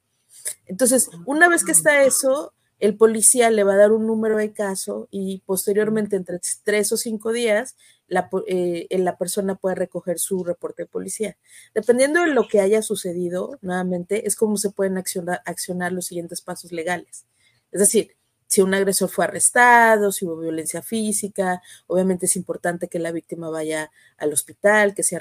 Entonces, 0.64 1.11
una 1.27 1.51
vez 1.51 1.64
que 1.64 1.73
está 1.73 2.03
eso, 2.05 2.55
el 2.81 2.97
policía 2.97 3.51
le 3.51 3.65
va 3.65 3.75
a 3.75 3.79
dar 3.79 3.93
un 3.93 4.07
número 4.07 4.37
de 4.37 4.53
caso 4.53 5.09
y 5.11 5.43
posteriormente, 5.47 6.17
entre 6.17 6.41
tres 6.65 6.93
o 6.93 6.97
cinco 6.97 7.33
días, 7.33 7.77
la, 8.09 8.29
eh, 8.47 8.87
la, 8.91 9.17
persona 9.17 9.55
puede 9.55 9.77
recoger 9.77 10.19
su 10.19 10.45
reporte 10.45 10.83
de 10.83 10.87
policía. 10.87 11.37
Dependiendo 11.75 12.21
de 12.21 12.29
lo 12.29 12.49
que 12.49 12.61
haya 12.61 12.83
sucedido, 12.83 13.59
nuevamente, 13.63 14.27
es 14.27 14.37
como 14.37 14.57
se 14.57 14.71
pueden 14.71 14.99
accionar, 14.99 15.41
accionar 15.47 15.93
los 15.93 16.07
siguientes 16.07 16.43
pasos 16.43 16.73
legales. 16.73 17.27
Es 17.73 17.81
decir, 17.81 18.17
si 18.47 18.61
un 18.61 18.75
agresor 18.75 19.09
fue 19.09 19.25
arrestado, 19.25 20.13
si 20.13 20.27
hubo 20.27 20.39
violencia 20.39 20.83
física, 20.83 21.63
obviamente 21.87 22.27
es 22.27 22.37
importante 22.37 22.89
que 22.89 22.99
la 22.99 23.11
víctima 23.11 23.49
vaya 23.51 23.91
al 24.19 24.33
hospital, 24.33 24.95
que 24.95 25.03
sea 25.03 25.21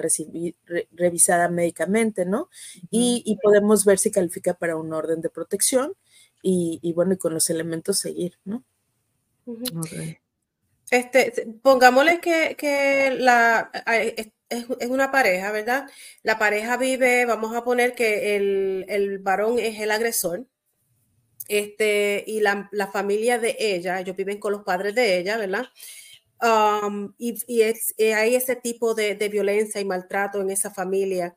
revisada 0.91 1.49
médicamente, 1.49 2.25
¿no? 2.25 2.49
y, 2.91 3.23
y, 3.25 3.37
podemos 3.37 3.85
ver 3.85 3.97
si 3.97 4.11
califica 4.11 4.53
para 4.53 4.75
un 4.75 4.93
orden 4.93 5.21
de 5.21 5.29
protección 5.29 5.93
y, 6.45 6.93
bueno, 6.93 7.13
y 7.13 7.17
con 7.17 7.33
los 7.33 7.49
elementos 7.49 7.99
seguir, 7.99 8.37
¿no? 8.43 8.63
Este, 10.91 11.47
pongámosle 11.61 12.19
que, 12.19 13.15
la, 13.17 13.71
es, 14.49 14.67
una 14.89 15.09
pareja, 15.09 15.51
¿verdad? 15.51 15.89
La 16.21 16.37
pareja 16.37 16.77
vive, 16.77 17.25
vamos 17.25 17.55
a 17.55 17.63
poner 17.63 17.95
que 17.95 18.35
el, 18.35 19.19
varón 19.19 19.57
es 19.57 19.79
el 19.79 19.89
agresor, 19.89 20.45
este, 21.47 22.23
y 22.27 22.41
la, 22.41 22.69
familia 22.91 23.39
de 23.39 23.55
ella, 23.57 24.01
ellos 24.01 24.15
viven 24.15 24.39
con 24.39 24.51
los 24.51 24.63
padres 24.63 24.93
de 24.95 25.17
ella, 25.17 25.37
¿verdad? 25.37 25.65
Um, 26.41 27.13
y, 27.17 27.37
hay 28.11 28.35
ese 28.35 28.57
tipo 28.57 28.93
de, 28.93 29.15
violencia 29.31 29.79
y 29.79 29.85
maltrato 29.85 30.41
en 30.41 30.49
esa 30.51 30.71
familia, 30.71 31.35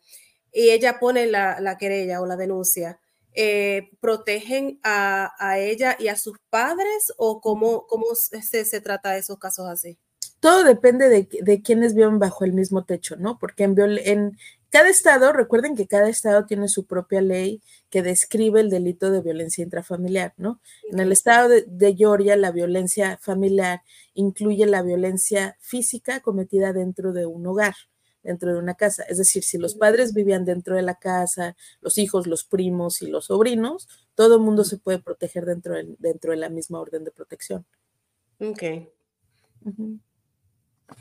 y 0.53 0.71
ella 0.71 0.99
pone 0.99 1.27
la, 1.27 1.61
la 1.61 1.79
querella 1.79 2.21
o 2.21 2.27
la 2.27 2.37
denuncia. 2.37 2.99
Eh, 3.39 3.91
protegen 4.01 4.81
a, 4.83 5.59
ella 5.59 5.95
y 5.99 6.09
a 6.09 6.17
sus 6.17 6.39
padres 6.49 7.13
o 7.19 7.43
cómo, 7.43 7.87
cómo 7.87 8.07
se, 8.15 8.65
se 8.65 8.81
trata 8.81 9.11
de 9.11 9.19
esos 9.19 9.39
casos 9.39 9.69
así? 9.69 9.99
Todo 10.41 10.65
depende 10.65 11.11
de, 11.11 11.29
de 11.43 11.61
quienes 11.61 11.95
viven 11.95 12.19
bajo 12.19 12.45
el 12.47 12.55
mismo 12.55 12.85
techo, 12.85 13.17
¿no? 13.17 13.39
Porque 13.39 13.65
en, 13.65 13.77
en 13.79 14.39
cada 14.71 14.89
estado, 14.89 15.35
recuerden 15.35 15.77
que 15.77 15.87
cada 15.87 16.09
estado 16.09 16.47
tiene 16.47 16.69
su 16.69 16.87
propia 16.87 17.21
ley 17.21 17.61
que 17.91 18.03
describe 18.03 18.61
el 18.61 18.71
delito 18.71 19.11
de 19.11 19.21
violencia 19.21 19.63
intrafamiliar, 19.63 20.33
¿no? 20.39 20.63
En 20.91 21.01
el 21.01 21.13
estado 21.13 21.51
de, 21.51 21.65
de, 21.67 21.95
Georgia, 21.95 22.37
la 22.37 22.53
violencia 22.53 23.19
familiar 23.21 23.83
incluye 24.15 24.65
la 24.65 24.81
violencia 24.81 25.59
física 25.61 26.21
cometida 26.21 26.73
dentro 26.73 27.13
de 27.13 27.27
un 27.27 27.47
hogar 27.47 27.75
dentro 28.27 28.53
de 28.53 28.59
una 28.59 28.75
casa. 28.75 29.05
Es 29.05 29.19
decir, 29.19 29.43
si 29.43 29.57
los 29.59 29.75
padres 29.75 30.13
vivían 30.13 30.45
dentro 30.45 30.77
de 30.77 30.83
la 30.83 30.97
casa, 30.97 31.57
los 31.81 31.99
hijos, 31.99 32.27
los 32.27 32.45
primos 32.45 33.03
y 33.03 33.07
los 33.07 33.27
sobrinos, 33.27 33.89
todo 34.15 34.35
el 34.37 34.41
mundo 34.41 34.65
se 34.65 34.79
puede 34.79 34.99
proteger 34.99 35.47
dentro 35.47 35.75
de, 35.75 35.95
dentro 35.99 36.33
de 36.33 36.37
la 36.37 36.49
misma 36.49 36.81
orden 36.81 37.05
de 37.05 37.11
protección. 37.11 37.65
Ok. 38.39 38.63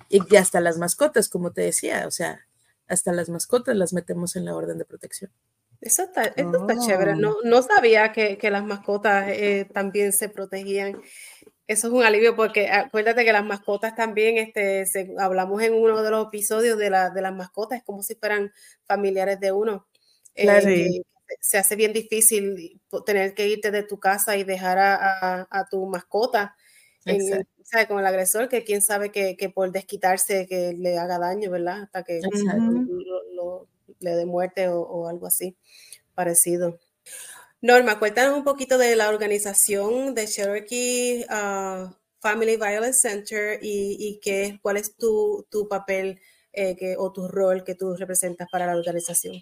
Y 0.10 0.36
hasta 0.36 0.62
las 0.62 0.78
mascotas, 0.78 1.30
como 1.30 1.52
te 1.52 1.62
decía, 1.62 2.06
o 2.08 2.12
sea, 2.12 2.48
hasta 2.88 3.12
las 3.12 3.30
mascotas 3.30 3.76
las 3.76 3.94
metemos 3.94 4.36
en 4.36 4.46
la 4.46 4.56
orden 4.56 4.78
de 4.78 4.86
protección. 4.86 5.32
Eso 5.82 6.04
está, 6.04 6.24
eso 6.24 6.68
está 6.68 6.80
chévere. 6.80 7.16
No, 7.16 7.36
no 7.44 7.62
sabía 7.62 8.12
que, 8.12 8.38
que 8.38 8.50
las 8.50 8.64
mascotas 8.64 9.28
eh, 9.30 9.70
también 9.72 10.14
se 10.14 10.30
protegían. 10.30 11.02
Eso 11.68 11.88
es 11.88 11.94
un 11.94 12.04
alivio 12.04 12.36
porque 12.36 12.70
acuérdate 12.70 13.26
que 13.26 13.34
las 13.34 13.44
mascotas 13.44 13.96
también, 13.96 14.38
este, 14.38 14.86
hablamos 15.18 15.62
en 15.64 15.74
uno 15.74 16.04
de 16.04 16.12
los 16.12 16.28
episodios 16.28 16.78
de, 16.78 16.92
la, 16.92 17.10
de 17.10 17.22
las 17.22 17.34
mascotas, 17.34 17.80
es 17.80 17.84
como 17.84 18.04
si 18.04 18.16
fueran 18.16 18.52
familiares 18.86 19.40
de 19.40 19.52
uno. 19.52 19.88
Eh, 20.36 21.02
se 21.40 21.58
hace 21.58 21.76
bien 21.76 21.92
difícil 21.92 22.80
tener 23.06 23.34
que 23.34 23.48
irte 23.48 23.72
de 23.72 23.82
tu 23.82 24.00
casa 24.00 24.38
y 24.38 24.44
dejar 24.44 24.78
a, 24.80 25.68
tu 25.72 25.88
mascota 25.88 26.56
en, 27.06 27.48
con 27.88 28.00
el 28.00 28.06
agresor, 28.06 28.48
que 28.48 28.64
quién 28.64 28.84
sabe 28.84 29.12
que, 29.12 29.52
por 29.54 29.72
desquitarse 29.72 30.46
que 30.46 30.74
le 30.74 31.00
haga 31.00 31.18
daño, 31.18 31.50
¿verdad? 31.50 31.84
Hasta 31.84 32.04
que 32.04 32.22
le 34.00 34.12
dé 34.12 34.26
muerte 34.28 34.68
o, 34.68 34.82
o 34.82 35.08
algo 35.08 35.26
así 35.26 35.58
parecido. 36.14 36.80
Norma, 37.66 37.98
cuéntanos 37.98 38.38
un 38.38 38.44
poquito 38.44 38.78
de 38.78 38.96
la 38.96 39.10
organización 39.10 40.14
de 40.14 40.28
Cherokee 40.28 41.26
ah, 41.30 41.98
Family 42.20 42.58
Violence 42.58 43.00
Center 43.10 43.58
y, 43.60 44.20
qué, 44.22 44.60
cuál 44.62 44.78
es 44.78 44.96
tu, 44.96 45.48
papel 45.68 46.22
eh, 46.54 46.96
o 47.00 47.12
tu 47.12 47.28
rol 47.28 47.64
que 47.64 47.74
tú 47.74 47.96
representas 47.96 48.48
para 48.52 48.68
la 48.68 48.76
organización. 48.76 49.42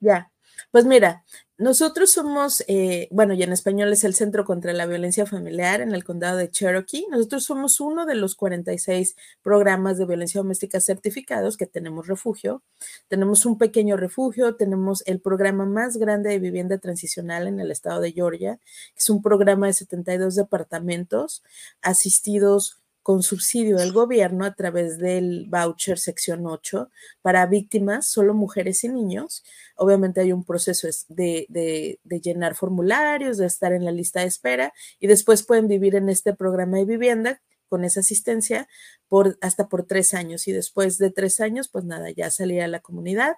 Ya, 0.00 0.30
pues 0.70 0.84
mira, 0.84 1.24
nosotros 1.58 2.12
somos, 2.12 2.62
eh, 2.68 3.08
bueno, 3.10 3.32
y 3.32 3.42
en 3.42 3.50
español 3.50 3.90
es 3.90 4.04
el 4.04 4.14
Centro 4.14 4.44
contra 4.44 4.74
la 4.74 4.84
Violencia 4.84 5.24
Familiar 5.24 5.80
en 5.80 5.94
el 5.94 6.04
condado 6.04 6.36
de 6.36 6.50
Cherokee. 6.50 7.06
Nosotros 7.10 7.44
somos 7.44 7.80
uno 7.80 8.04
de 8.04 8.14
los 8.14 8.34
46 8.34 9.16
programas 9.42 9.96
de 9.96 10.04
violencia 10.04 10.42
doméstica 10.42 10.80
certificados 10.80 11.56
que 11.56 11.66
tenemos 11.66 12.08
refugio. 12.08 12.62
Tenemos 13.08 13.46
un 13.46 13.56
pequeño 13.56 13.96
refugio, 13.96 14.56
tenemos 14.56 15.02
el 15.06 15.20
programa 15.20 15.64
más 15.64 15.96
grande 15.96 16.28
de 16.28 16.38
vivienda 16.40 16.76
transicional 16.76 17.46
en 17.46 17.58
el 17.58 17.70
estado 17.70 18.02
de 18.02 18.12
Georgia, 18.12 18.58
que 18.94 18.98
es 18.98 19.08
un 19.08 19.22
programa 19.22 19.66
de 19.66 19.72
72 19.72 20.34
departamentos 20.34 21.42
asistidos 21.80 22.82
con 23.06 23.22
subsidio 23.22 23.76
del 23.76 23.92
gobierno 23.92 24.44
a 24.44 24.54
través 24.56 24.98
del 24.98 25.46
voucher 25.48 25.96
sección 25.96 26.44
8 26.44 26.90
para 27.22 27.46
víctimas, 27.46 28.08
solo 28.08 28.34
mujeres 28.34 28.82
y 28.82 28.88
niños. 28.88 29.44
Obviamente 29.76 30.22
hay 30.22 30.32
un 30.32 30.44
proceso 30.44 30.88
de, 31.06 31.46
de, 31.48 32.20
llenar 32.20 32.56
formularios, 32.56 33.38
de 33.38 33.46
estar 33.46 33.72
en 33.72 33.84
la 33.84 33.92
lista 33.92 34.22
de 34.22 34.26
espera 34.26 34.72
y 34.98 35.06
después 35.06 35.44
pueden 35.44 35.68
vivir 35.68 35.94
en 35.94 36.08
este 36.08 36.34
programa 36.34 36.78
de 36.78 36.84
vivienda 36.84 37.40
con 37.68 37.84
esa 37.84 38.00
asistencia 38.00 38.66
por 39.06 39.38
hasta 39.40 39.68
por 39.68 39.86
tres 39.86 40.12
años 40.12 40.48
y 40.48 40.52
después 40.52 40.98
de 40.98 41.12
tres 41.12 41.38
años, 41.38 41.68
pues 41.68 41.84
nada, 41.84 42.10
ya 42.10 42.28
salir 42.30 42.60
a 42.62 42.66
la 42.66 42.80
comunidad. 42.80 43.36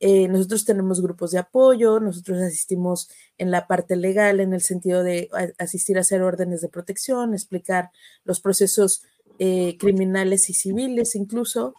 Eh, 0.00 0.28
nosotros 0.28 0.64
tenemos 0.64 1.02
grupos 1.02 1.30
de 1.30 1.38
apoyo, 1.38 2.00
nosotros 2.00 2.40
asistimos 2.40 3.10
en 3.36 3.50
la 3.50 3.66
parte 3.66 3.96
legal, 3.96 4.40
en 4.40 4.54
el 4.54 4.62
sentido 4.62 5.02
de 5.02 5.28
asistir 5.58 5.98
a 5.98 6.00
hacer 6.00 6.22
órdenes 6.22 6.62
de 6.62 6.70
protección, 6.70 7.34
explicar 7.34 7.90
los 8.24 8.40
procesos 8.40 9.02
eh, 9.38 9.76
criminales 9.78 10.50
y 10.50 10.54
civiles 10.54 11.14
incluso. 11.14 11.74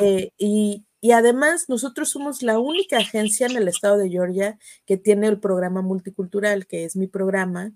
Eh, 0.00 0.30
y, 0.38 0.84
y, 1.00 1.10
además 1.12 1.68
nosotros 1.68 2.08
somos 2.10 2.42
la 2.42 2.58
única 2.58 2.98
agencia 2.98 3.46
en 3.46 3.56
el 3.56 3.68
estado 3.68 3.96
de 3.96 4.10
Georgia 4.10 4.58
que 4.86 4.96
tiene 4.96 5.26
el 5.26 5.40
programa 5.40 5.82
multicultural, 5.82 6.66
que 6.66 6.84
es 6.84 6.96
mi 6.96 7.06
programa, 7.08 7.72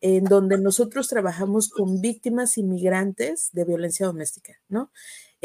en 0.00 0.24
donde 0.24 0.58
nosotros 0.58 1.08
trabajamos 1.08 1.68
con 1.68 2.00
víctimas 2.00 2.58
inmigrantes 2.58 3.50
de 3.52 3.64
violencia 3.64 4.06
doméstica, 4.06 4.60
¿no? 4.68 4.90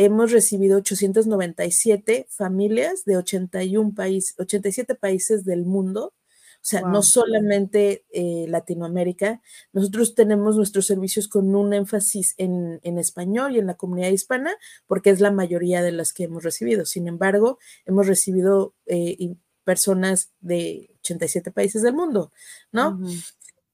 Hemos 0.02 0.32
recibido 0.32 0.78
897 0.78 2.28
familias 2.30 3.04
de 3.04 3.18
81 3.18 3.94
países, 3.94 4.36
87 4.40 4.96
países 4.96 5.44
del 5.44 5.66
mundo 5.66 6.14
o 6.62 6.66
sea, 6.70 6.82
no 6.82 7.02
solamente 7.04 8.06
eh, 8.12 8.46
Latinoamérica, 8.50 9.42
nosotros 9.72 10.14
tenemos 10.14 10.58
nuestros 10.58 10.86
servicios 10.86 11.30
con 11.30 11.56
un 11.56 11.74
énfasis 11.74 12.36
en, 12.38 12.80
español 12.98 13.56
y 13.56 13.60
en 13.60 13.68
la 13.68 13.76
comunidad 13.76 14.10
hispana, 14.10 14.52
porque 14.86 15.10
es 15.10 15.22
la 15.22 15.32
mayoría 15.32 15.82
de 15.82 15.94
las 15.94 16.12
que 16.12 16.26
hemos 16.26 16.44
recibido. 16.44 16.86
Sin 16.86 17.08
embargo, 17.08 17.60
hemos 17.86 18.08
recibido 18.08 18.76
eh, 18.88 19.36
personas 19.64 20.34
de 20.42 20.92
87 21.00 21.52
países 21.52 21.82
del 21.82 21.94
mundo, 21.94 22.34
¿no? 22.74 23.00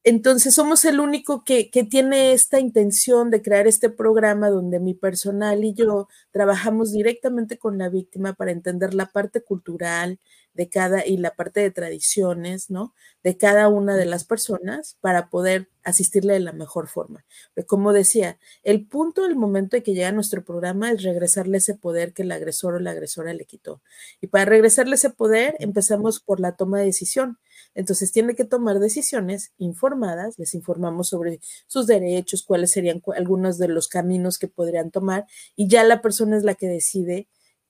Entonces 0.07 0.53
somos 0.53 0.85
el 0.85 0.99
único 0.99 1.43
que, 1.43 1.71
que, 1.71 1.83
tiene 1.83 2.31
esta 2.33 2.59
intención 2.59 3.31
de 3.31 3.41
crear 3.41 3.65
este 3.65 3.89
programa 3.89 4.49
donde 4.49 4.79
mi 4.79 4.93
personal 4.93 5.63
y 5.63 5.73
yo 5.73 6.07
trabajamos 6.31 6.91
directamente 6.91 7.57
con 7.57 7.79
la 7.79 7.89
víctima 7.89 8.33
para 8.33 8.51
entender 8.51 8.93
la 8.93 9.07
parte 9.07 9.41
cultural, 9.41 10.19
de 10.55 10.69
cada 10.69 11.05
y 11.05 11.17
la 11.17 11.35
parte 11.35 11.59
de 11.59 11.69
tradiciones, 11.69 12.69
¿no? 12.69 12.93
De 13.23 13.37
cada 13.37 13.67
una 13.67 13.95
de 13.95 14.05
las 14.05 14.23
personas 14.23 14.97
para 15.01 15.29
poder 15.29 15.69
asistirle 15.83 16.33
de 16.33 16.39
la 16.39 16.53
mejor 16.53 16.87
forma. 16.87 17.25
Pero 17.53 17.67
como 17.67 17.93
decía, 17.93 18.39
el 18.63 18.87
punto 18.87 19.23
del 19.23 19.35
momento 19.35 19.75
de 19.75 19.83
que 19.83 19.93
llega 19.93 20.11
nuestro 20.11 20.43
programa 20.43 20.91
es 20.91 21.03
regresarle 21.03 21.57
ese 21.57 21.75
poder 21.75 22.13
que 22.13 22.23
el 22.23 22.31
agresor 22.31 22.75
o 22.75 22.79
la 22.79 22.91
agresora 22.91 23.33
le 23.33 23.45
quitó. 23.45 23.81
Y 24.21 24.27
para 24.27 24.45
regresarle 24.45 24.95
ese 24.95 25.09
poder 25.09 25.55
empezamos 25.59 26.21
por 26.21 26.39
la 26.39 26.55
toma 26.55 26.79
de 26.79 26.85
decisión. 26.85 27.37
Entonces 27.75 28.13
tiene 28.13 28.35
que 28.35 28.45
tomar 28.45 28.79
decisiones 28.79 29.51
informadas, 29.57 30.39
les 30.39 30.55
informamos 30.55 31.09
sobre 31.09 31.41
sus 31.67 31.85
derechos, 31.87 32.43
cuáles 32.43 32.71
serían 32.71 33.01
algunos 33.15 33.57
de 33.57 33.67
los 33.67 33.89
caminos 33.89 34.39
que 34.39 34.47
podrían 34.47 34.89
tomar 34.89 35.25
y 35.55 35.67
ya 35.67 35.83
la 35.83 36.01
persona 36.01 36.37
es 36.37 36.43
la 36.43 36.55
que 36.55 36.67
decide 36.67 37.27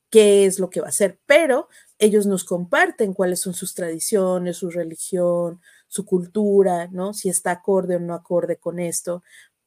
qué 0.10 0.46
es 0.46 0.60
lo 0.60 0.70
que 0.70 0.80
va 0.80 0.88
a 0.88 0.90
hacer, 0.90 1.20
pero 1.26 1.68
ellos 2.00 2.26
nos 2.26 2.44
comparten 2.44 3.14
cuáles 3.14 3.40
son 3.40 3.54
sus 3.54 3.74
tradiciones, 3.74 4.58
su 4.58 4.70
religión, 4.70 5.62
su 5.88 6.06
cultura, 6.06 6.88
¿no? 6.92 7.14
Si 7.14 7.30
está 7.30 7.52
acorde 7.52 7.96
o 7.96 8.00
no 8.00 8.14
acorde 8.14 8.58
con 8.58 8.80
esto, 8.80 9.24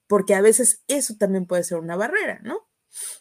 porque 0.06 0.34
a 0.34 0.40
veces 0.40 0.82
eso 0.88 1.14
también 1.18 1.46
puede 1.46 1.64
ser 1.64 1.78
una 1.78 1.96
barrera, 1.96 2.40
¿no? 2.42 2.66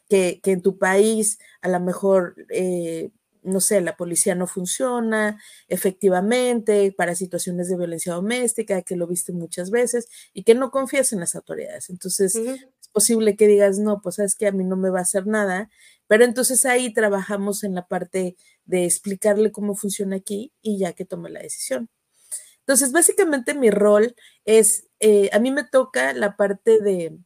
Que, 0.09 0.39
en 0.43 0.61
tu 0.61 0.77
país 0.77 1.39
a 1.61 1.69
lo 1.69 1.79
mejor, 1.79 2.35
eh, 2.49 3.11
no 3.43 3.61
sé, 3.61 3.81
la 3.81 3.95
policía 3.97 4.35
no 4.35 4.47
funciona 4.47 5.41
efectivamente 5.67 6.91
para 6.91 7.15
situaciones 7.15 7.69
de 7.69 7.77
violencia 7.77 8.13
doméstica, 8.13 8.81
que 8.81 8.95
lo 8.95 9.07
viste 9.07 9.31
muchas 9.33 9.71
veces 9.71 10.07
y 10.33 10.43
que 10.43 10.55
no 10.55 10.71
confías 10.71 11.13
en 11.13 11.19
las 11.21 11.35
autoridades. 11.35 11.89
Entonces, 11.89 12.35
es 12.35 12.67
posible 12.91 13.35
que 13.35 13.47
digas, 13.47 13.79
no, 13.79 14.01
pues 14.01 14.15
sabes 14.15 14.35
que 14.35 14.47
a 14.47 14.51
mí 14.51 14.63
no 14.63 14.75
me 14.75 14.89
va 14.89 14.99
a 14.99 15.03
hacer 15.03 15.27
nada, 15.27 15.69
pero 16.07 16.25
entonces 16.25 16.65
ahí 16.65 16.93
trabajamos 16.93 17.63
en 17.63 17.75
la 17.75 17.87
parte 17.87 18.37
de 18.65 18.85
explicarle 18.85 19.51
cómo 19.51 19.75
funciona 19.75 20.17
aquí 20.17 20.53
y 20.61 20.79
ya 20.79 20.93
que 20.93 21.05
tome 21.05 21.29
la 21.29 21.41
decisión. 21.41 21.89
Entonces, 22.67 22.91
básicamente 22.91 23.53
mi 23.53 23.71
rol 23.71 24.15
es, 24.45 24.87
eh, 24.99 25.29
a 25.31 25.39
mí 25.39 25.51
me 25.51 25.63
toca 25.63 26.13
la 26.13 26.35
parte 26.35 26.79
de, 26.81 27.17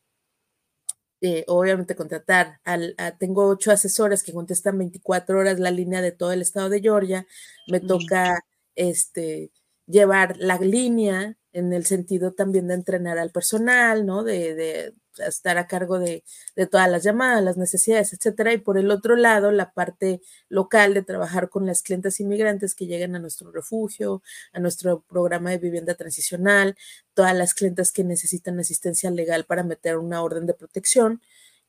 obviamente, 1.48 1.96
contratar. 1.96 2.60
Al, 2.64 2.96
tengo 3.20 3.48
ocho 3.48 3.72
asesores 3.72 4.24
que 4.24 4.34
contestan 4.34 4.78
24 4.78 5.40
horas 5.40 5.60
la 5.60 5.72
línea 5.72 6.02
de 6.02 6.12
todo 6.12 6.32
el 6.32 6.42
estado 6.42 6.70
de 6.70 6.82
Georgia. 6.82 7.26
Me 7.68 7.80
toca 7.80 8.40
este, 8.76 9.52
llevar 9.88 10.38
la 10.38 10.58
línea 10.58 11.38
en 11.54 11.74
el 11.74 11.86
sentido 11.86 12.34
también 12.34 12.68
de 12.68 12.76
entrenar 12.76 13.18
al 13.18 13.32
personal, 13.32 14.06
¿no? 14.06 14.24
De, 14.24 14.94
estar 15.28 15.58
a 15.58 15.68
cargo 15.68 16.00
de, 16.00 16.24
todas 16.70 16.90
las 16.90 17.04
llamadas, 17.04 17.44
las 17.44 17.58
necesidades, 17.58 18.14
etcétera. 18.14 18.54
Y 18.54 18.58
por 18.58 18.78
el 18.78 18.92
otro 18.92 19.16
lado, 19.16 19.52
la 19.52 19.74
parte 19.74 20.22
local 20.50 20.94
de 20.94 21.04
trabajar 21.04 21.50
con 21.50 21.66
las 21.66 21.82
clientes 21.82 22.20
inmigrantes 22.20 22.76
que 22.76 22.88
llegan 22.88 23.16
a 23.16 23.20
nuestro 23.20 23.52
refugio, 23.52 24.22
a 24.54 24.60
nuestro 24.60 25.02
programa 25.02 25.52
de 25.52 25.58
vivienda 25.58 25.96
transicional, 25.96 26.76
todas 27.14 27.36
las 27.36 27.54
clientes 27.54 27.92
que 27.92 28.04
necesitan 28.04 28.60
asistencia 28.60 29.12
legal 29.12 29.46
para 29.46 29.64
meter 29.64 29.98
una 29.98 30.22
orden 30.24 30.46
de 30.46 30.54
protección. 30.54 31.22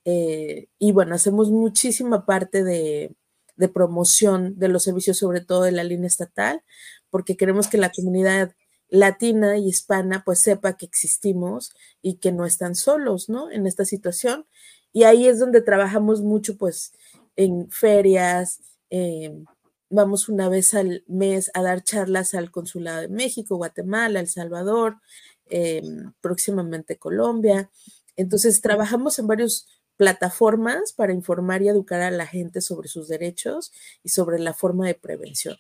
Eh, 0.05 0.69
y 0.79 0.93
bueno, 0.93 1.15
hacemos 1.15 1.51
muchísima 1.51 2.27
parte 2.27 2.65
de, 2.65 3.15
de 3.57 3.69
promoción 3.69 4.59
de 4.59 4.69
los 4.69 4.83
servicios, 4.85 5.19
sobre 5.19 5.41
todo 5.41 5.63
de 5.63 5.73
la 5.73 5.85
línea 5.85 6.07
estatal, 6.09 6.63
porque 7.11 7.37
queremos 7.37 7.69
que 7.69 7.79
la 7.79 7.93
comunidad 7.93 8.55
latina 8.93 9.57
y 9.57 9.69
hispana 9.69 10.23
pues 10.23 10.41
sepa 10.41 10.77
que 10.77 10.85
existimos 10.85 11.73
y 12.03 12.17
que 12.17 12.31
no 12.31 12.45
están 12.45 12.75
solos, 12.75 13.31
¿no? 13.31 13.51
En 13.51 13.67
esta 13.67 13.87
situación. 13.87 14.47
Y 14.93 15.05
ahí 15.05 15.27
es 15.27 15.39
donde 15.39 15.63
trabajamos 15.63 16.21
mucho 16.21 16.59
pues 16.59 16.93
en 17.35 17.71
ferias, 17.71 18.61
em, 18.91 19.47
vamos 19.89 20.29
una 20.29 20.51
vez 20.51 20.75
al 20.75 21.05
mes 21.09 21.51
a 21.55 21.63
dar 21.63 21.83
charlas 21.83 22.35
al 22.35 22.51
Consulado 22.51 23.01
de 23.01 23.09
México, 23.09 23.57
Guatemala, 23.57 24.21
El 24.21 24.29
Salvador, 24.29 24.99
em, 25.47 26.13
próximamente 26.21 26.99
Colombia. 26.99 27.71
Entonces 28.17 28.61
trabajamos 28.61 29.19
en 29.19 29.27
varias 29.27 29.67
plataformas 29.97 30.93
para 30.93 31.15
informar 31.15 31.63
y 31.63 31.69
educar 31.69 32.03
a 32.03 32.11
la 32.11 32.27
gente 32.27 32.61
sobre 32.61 32.89
sus 32.89 33.09
derechos 33.09 33.73
y 34.03 34.11
sobre 34.11 34.39
la 34.39 34.53
forma 34.53 34.87
de 34.87 34.95
prevención. 34.95 35.57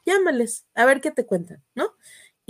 llámales, 0.05 0.67
a 0.75 0.85
ver 0.85 1.01
qué 1.01 1.11
te 1.11 1.27
cuentan, 1.27 1.63
¿no? 1.75 1.93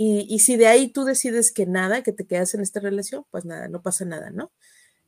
Y, 0.01 0.39
si 0.39 0.55
de 0.55 0.67
ahí 0.67 0.87
tú 0.87 1.03
decides 1.03 1.51
que 1.51 1.65
nada, 1.65 2.03
que 2.03 2.13
te 2.13 2.25
quedas 2.25 2.53
en 2.53 2.61
esta 2.61 2.79
relación, 2.79 3.25
pues 3.31 3.43
nada, 3.43 3.67
no 3.67 3.81
pasa 3.81 4.05
nada, 4.05 4.31
¿no? 4.31 4.49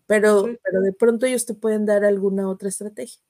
Pero, 0.06 0.46
pero 0.66 0.82
de 0.82 0.92
pronto 0.92 1.26
ellos 1.26 1.46
te 1.46 1.54
pueden 1.54 1.86
dar 1.86 2.04
alguna 2.04 2.50
otra 2.50 2.68
estrategia. 2.68 3.22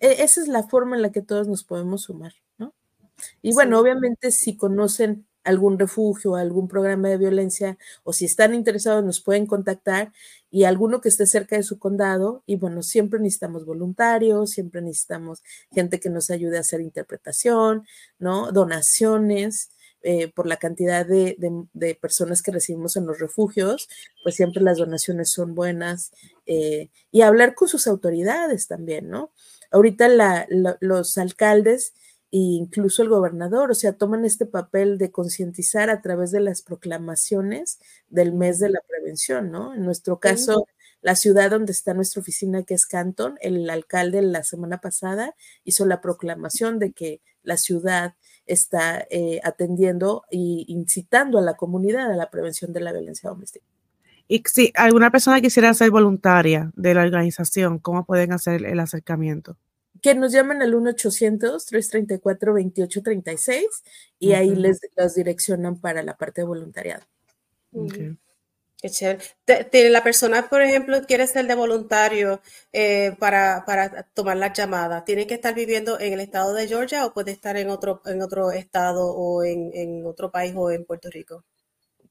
E, 0.00 0.24
esa 0.24 0.40
es 0.40 0.48
la 0.48 0.64
forma 0.64 0.96
en 0.96 1.02
la 1.02 1.12
que 1.12 1.22
todos 1.22 1.46
nos 1.46 1.62
podemos 1.62 2.02
sumar, 2.02 2.34
¿no? 2.58 2.74
Y 3.40 3.54
bueno, 3.54 3.78
obviamente 3.78 4.32
si 4.32 4.56
conocen 4.56 5.28
algún 5.46 5.78
refugio, 5.78 6.34
algún 6.34 6.68
programa 6.68 7.08
de 7.08 7.16
violencia, 7.16 7.78
o 8.04 8.12
si 8.12 8.26
están 8.26 8.54
interesados 8.54 9.04
nos 9.04 9.20
pueden 9.20 9.46
contactar 9.46 10.12
y 10.50 10.64
alguno 10.64 11.00
que 11.00 11.08
esté 11.08 11.26
cerca 11.26 11.56
de 11.56 11.62
su 11.62 11.78
condado. 11.78 12.42
Y 12.46 12.56
bueno, 12.56 12.82
siempre 12.82 13.20
necesitamos 13.20 13.64
voluntarios, 13.64 14.50
siempre 14.50 14.82
necesitamos 14.82 15.42
gente 15.72 16.00
que 16.00 16.10
nos 16.10 16.30
ayude 16.30 16.58
a 16.58 16.60
hacer 16.60 16.80
interpretación, 16.80 17.86
¿no? 18.18 18.52
Donaciones. 18.52 19.70
Eh, 20.08 20.28
por 20.28 20.46
la 20.46 20.56
cantidad 20.56 21.04
de, 21.04 21.36
personas 22.00 22.40
que 22.40 22.52
recibimos 22.52 22.94
en 22.96 23.06
los 23.06 23.18
refugios, 23.18 23.88
pues 24.22 24.36
siempre 24.36 24.62
las 24.62 24.78
donaciones 24.78 25.30
son 25.30 25.56
buenas 25.56 26.12
eh, 26.46 26.90
y 27.10 27.22
hablar 27.22 27.56
con 27.56 27.66
sus 27.66 27.88
autoridades 27.88 28.68
también, 28.68 29.08
¿no? 29.08 29.32
Ahorita 29.72 30.08
los 30.80 31.18
alcaldes 31.18 31.92
incluso 32.30 33.02
el 33.02 33.08
gobernador, 33.08 33.70
o 33.70 33.74
sea, 33.74 33.92
toman 33.92 34.24
este 34.24 34.46
papel 34.46 34.98
de 34.98 35.10
concientizar 35.10 35.90
a 35.90 36.02
través 36.02 36.30
de 36.32 36.40
las 36.40 36.62
proclamaciones 36.62 37.78
del 38.08 38.32
mes 38.32 38.58
de 38.58 38.70
la 38.70 38.80
prevención, 38.86 39.50
¿no? 39.50 39.74
En 39.74 39.84
nuestro 39.84 40.18
caso, 40.18 40.66
la 41.02 41.14
ciudad 41.14 41.50
donde 41.50 41.72
está 41.72 41.94
nuestra 41.94 42.20
oficina, 42.20 42.64
que 42.64 42.74
es 42.74 42.86
Canton, 42.86 43.36
el 43.40 43.70
alcalde 43.70 44.22
la 44.22 44.42
semana 44.42 44.80
pasada 44.80 45.34
hizo 45.64 45.86
la 45.86 46.00
proclamación 46.00 46.78
de 46.78 46.92
que 46.92 47.20
la 47.42 47.56
ciudad 47.56 48.14
está 48.46 49.06
eh, 49.10 49.40
atendiendo 49.44 50.24
e 50.30 50.64
incitando 50.66 51.38
a 51.38 51.42
la 51.42 51.54
comunidad 51.54 52.10
a 52.10 52.16
la 52.16 52.30
prevención 52.30 52.72
de 52.72 52.80
la 52.80 52.92
violencia 52.92 53.30
doméstica. 53.30 53.66
Y 54.28 54.42
si 54.46 54.72
alguna 54.74 55.10
persona 55.10 55.40
quisiera 55.40 55.72
ser 55.74 55.90
voluntaria 55.90 56.72
de 56.74 56.94
la 56.94 57.02
organización, 57.02 57.78
¿cómo 57.78 58.04
pueden 58.04 58.32
hacer 58.32 58.64
el 58.64 58.80
acercamiento? 58.80 59.56
Que 60.06 60.14
nos 60.14 60.30
llamen 60.30 60.62
al 60.62 60.72
1-800-334-2836 60.72 63.64
y 64.20 64.34
ahí 64.34 64.54
les 64.54 64.78
los 64.94 65.16
direccionan 65.16 65.80
para 65.80 66.04
la 66.04 66.16
parte 66.16 66.42
de 66.42 66.46
voluntariado. 66.46 67.02
Qué 67.72 68.16
chévere. 68.88 69.24
La 69.90 70.04
persona, 70.04 70.48
por 70.48 70.62
ejemplo, 70.62 71.02
quiere 71.08 71.26
ser 71.26 71.48
de 71.48 71.56
voluntario 71.56 72.40
eh, 72.72 73.16
para, 73.18 73.64
tomar 74.14 74.36
la 74.36 74.52
llamada. 74.52 75.04
¿Tiene 75.04 75.26
que 75.26 75.34
estar 75.34 75.56
viviendo 75.56 75.98
en 75.98 76.12
el 76.12 76.20
estado 76.20 76.54
de 76.54 76.68
Georgia 76.68 77.04
o 77.04 77.12
puede 77.12 77.32
estar 77.32 77.56
en 77.56 77.68
otro, 77.68 78.00
en 78.06 78.22
otro 78.22 78.52
estado 78.52 79.12
o 79.12 79.42
en, 79.42 80.06
otro 80.06 80.30
país 80.30 80.52
o 80.54 80.70
en 80.70 80.84
Puerto 80.84 81.10
Rico? 81.10 81.42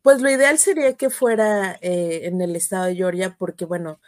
Pues 0.01 0.19
lo 0.19 0.29
ideal 0.29 0.57
sería 0.57 0.97
que 0.97 1.09
fuera 1.09 1.79
eh, 1.81 2.23
en 2.23 2.41
el 2.41 2.57
estado 2.57 2.87
de 2.87 2.95
Georgia 2.95 3.37
porque, 3.39 3.63
bueno, 3.63 4.01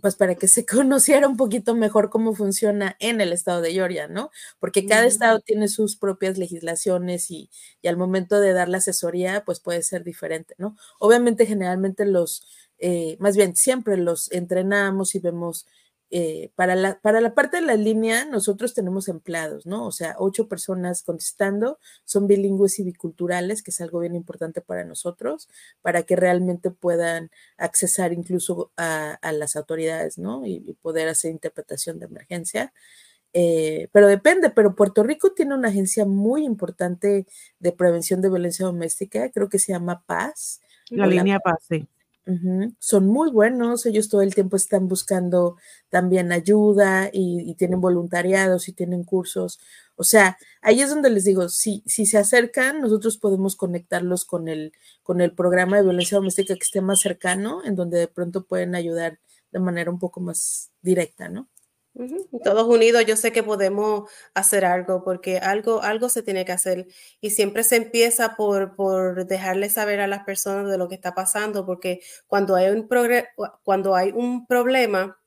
pues 0.00 0.16
para 0.16 0.34
que 0.34 0.48
se 0.48 0.66
conociera 0.66 1.28
un 1.28 1.36
poquito 1.36 1.74
mejor 1.74 2.10
cómo 2.10 2.34
funciona 2.34 2.96
en 3.00 3.20
el 3.20 3.32
estado 3.32 3.60
de 3.60 3.72
Georgia, 3.72 4.08
¿no? 4.08 4.30
Porque 4.60 4.86
cada 4.86 5.06
estado 5.06 5.40
tiene 5.40 5.68
sus 5.68 5.96
propias 5.96 6.38
legislaciones 6.38 7.30
y, 7.30 7.50
y, 7.82 7.88
al 7.88 7.96
momento 7.96 8.40
de 8.40 8.52
dar 8.52 8.68
la 8.68 8.78
asesoría, 8.78 9.44
pues 9.44 9.60
puede 9.60 9.82
ser 9.82 10.04
diferente, 10.04 10.54
¿no? 10.58 10.76
Obviamente, 10.98 11.46
generalmente 11.46 12.04
los, 12.06 12.46
eh, 12.78 13.16
más 13.20 13.36
bien, 13.36 13.56
siempre 13.56 13.96
los 13.96 14.30
entrenamos 14.32 15.14
y 15.14 15.20
vemos 15.20 15.66
eh, 16.10 16.50
para, 16.54 16.74
la, 16.74 16.98
para 17.00 17.20
la 17.20 17.34
parte 17.34 17.58
de 17.58 17.66
la 17.66 17.74
línea, 17.74 18.24
nosotros 18.24 18.72
tenemos 18.72 19.08
empleados, 19.08 19.66
¿no? 19.66 19.86
O 19.86 19.92
sea, 19.92 20.16
ocho 20.18 20.48
personas 20.48 21.02
contestando, 21.02 21.78
son 22.04 22.26
bilingües 22.26 22.78
y 22.78 22.84
biculturales, 22.84 23.62
que 23.62 23.70
es 23.72 23.80
algo 23.82 24.00
bien 24.00 24.14
importante 24.14 24.62
para 24.62 24.84
nosotros, 24.84 25.48
para 25.82 26.04
que 26.04 26.16
realmente 26.16 26.70
puedan 26.70 27.30
accesar 27.58 28.14
incluso 28.14 28.72
a, 28.78 29.18
las 29.32 29.56
autoridades, 29.56 30.16
¿no? 30.16 30.46
Y, 30.46 30.78
poder 30.80 31.08
hacer 31.08 31.30
interpretación 31.30 31.98
de 31.98 32.06
emergencia. 32.06 32.72
Eh, 33.34 33.88
pero 33.92 34.06
depende, 34.06 34.48
pero 34.48 34.74
Puerto 34.74 35.02
Rico 35.02 35.32
tiene 35.32 35.54
una 35.54 35.68
agencia 35.68 36.06
muy 36.06 36.44
importante 36.44 37.26
de 37.58 37.72
prevención 37.72 38.22
de 38.22 38.30
violencia 38.30 38.64
doméstica, 38.64 39.30
creo 39.30 39.50
que 39.50 39.58
se 39.58 39.72
llama 39.72 40.02
Paz. 40.06 40.62
La 40.88 41.06
línea 41.06 41.38
Paz, 41.38 41.58
sí. 41.68 41.86
Son 42.78 43.06
muy 43.06 43.30
buenos, 43.30 43.86
ellos 43.86 44.10
todo 44.10 44.20
el 44.20 44.34
tiempo 44.34 44.56
están 44.56 44.86
buscando 44.86 45.56
también 45.88 46.30
ayuda 46.30 47.08
y, 47.10 47.54
tienen 47.54 47.80
voluntariados 47.80 48.68
y 48.68 48.74
tienen 48.74 49.02
cursos. 49.04 49.58
O 49.96 50.04
sea, 50.04 50.36
ahí 50.60 50.82
es 50.82 50.90
donde 50.90 51.08
les 51.08 51.24
digo, 51.24 51.48
si, 51.48 51.82
si 51.86 52.04
se 52.04 52.18
acercan, 52.18 52.82
nosotros 52.82 53.16
podemos 53.16 53.56
conectarlos 53.56 54.26
con 54.26 54.48
el, 54.48 54.72
con 55.02 55.22
el 55.22 55.32
programa 55.34 55.78
de 55.78 55.84
violencia 55.84 56.18
doméstica 56.18 56.54
que 56.54 56.64
esté 56.64 56.82
más 56.82 57.00
cercano, 57.00 57.64
en 57.64 57.74
donde 57.76 57.98
de 57.98 58.08
pronto 58.08 58.44
pueden 58.44 58.74
ayudar 58.74 59.18
de 59.50 59.60
manera 59.60 59.90
un 59.90 59.98
poco 59.98 60.20
más 60.20 60.70
directa, 60.82 61.30
¿no? 61.30 61.48
Todos 62.44 62.68
unidos, 62.68 63.04
yo 63.06 63.16
sé 63.16 63.32
que 63.32 63.42
podemos 63.42 64.08
hacer 64.34 64.64
algo 64.64 65.02
porque 65.02 65.38
algo, 65.38 65.82
algo 65.82 66.08
se 66.08 66.22
tiene 66.22 66.44
que 66.44 66.52
hacer 66.52 66.86
y 67.20 67.30
siempre 67.30 67.64
se 67.64 67.76
empieza 67.76 68.36
por, 68.36 68.76
por 68.76 69.26
dejarle 69.26 69.68
saber 69.70 70.00
a 70.00 70.06
las 70.06 70.24
personas 70.24 70.70
de 70.70 70.78
lo 70.78 70.88
que 70.88 70.94
está 70.94 71.14
pasando 71.14 71.66
porque 71.66 72.00
cuando 72.26 72.54
hay 72.54 72.70
un, 72.70 72.88
cuando 73.64 73.94
hay 73.96 74.12
un 74.12 74.46
problema 74.46 75.18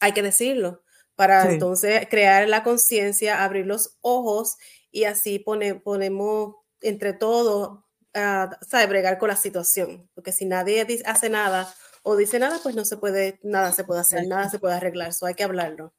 hay 0.00 0.12
que 0.12 0.22
decirlo 0.22 0.82
para 1.16 1.50
entonces 1.52 2.06
crear 2.10 2.48
la 2.48 2.64
conciencia, 2.64 3.44
abrir 3.44 3.66
los 3.66 3.96
ojos 4.00 4.56
y 4.90 5.04
así 5.04 5.38
pone, 5.38 5.76
ponemos 5.76 6.56
entre 6.80 7.12
todos, 7.14 7.80
a 8.14 8.58
bregar 8.88 9.18
con 9.18 9.28
la 9.28 9.36
situación 9.36 10.10
porque 10.14 10.32
si 10.32 10.44
nadie 10.44 10.86
hace 11.06 11.30
nada 11.30 11.72
o 12.02 12.16
dice 12.16 12.38
nada, 12.38 12.58
pues 12.62 12.74
no 12.74 12.84
se 12.84 12.96
puede, 12.98 13.38
nada 13.42 13.72
se 13.72 13.84
puede 13.84 14.00
hacer, 14.00 14.26
nada 14.26 14.50
se 14.50 14.58
puede 14.58 14.74
arreglar, 14.74 15.10
eso 15.10 15.26
hay 15.26 15.34
que 15.34 15.44
hablarlo. 15.44 15.94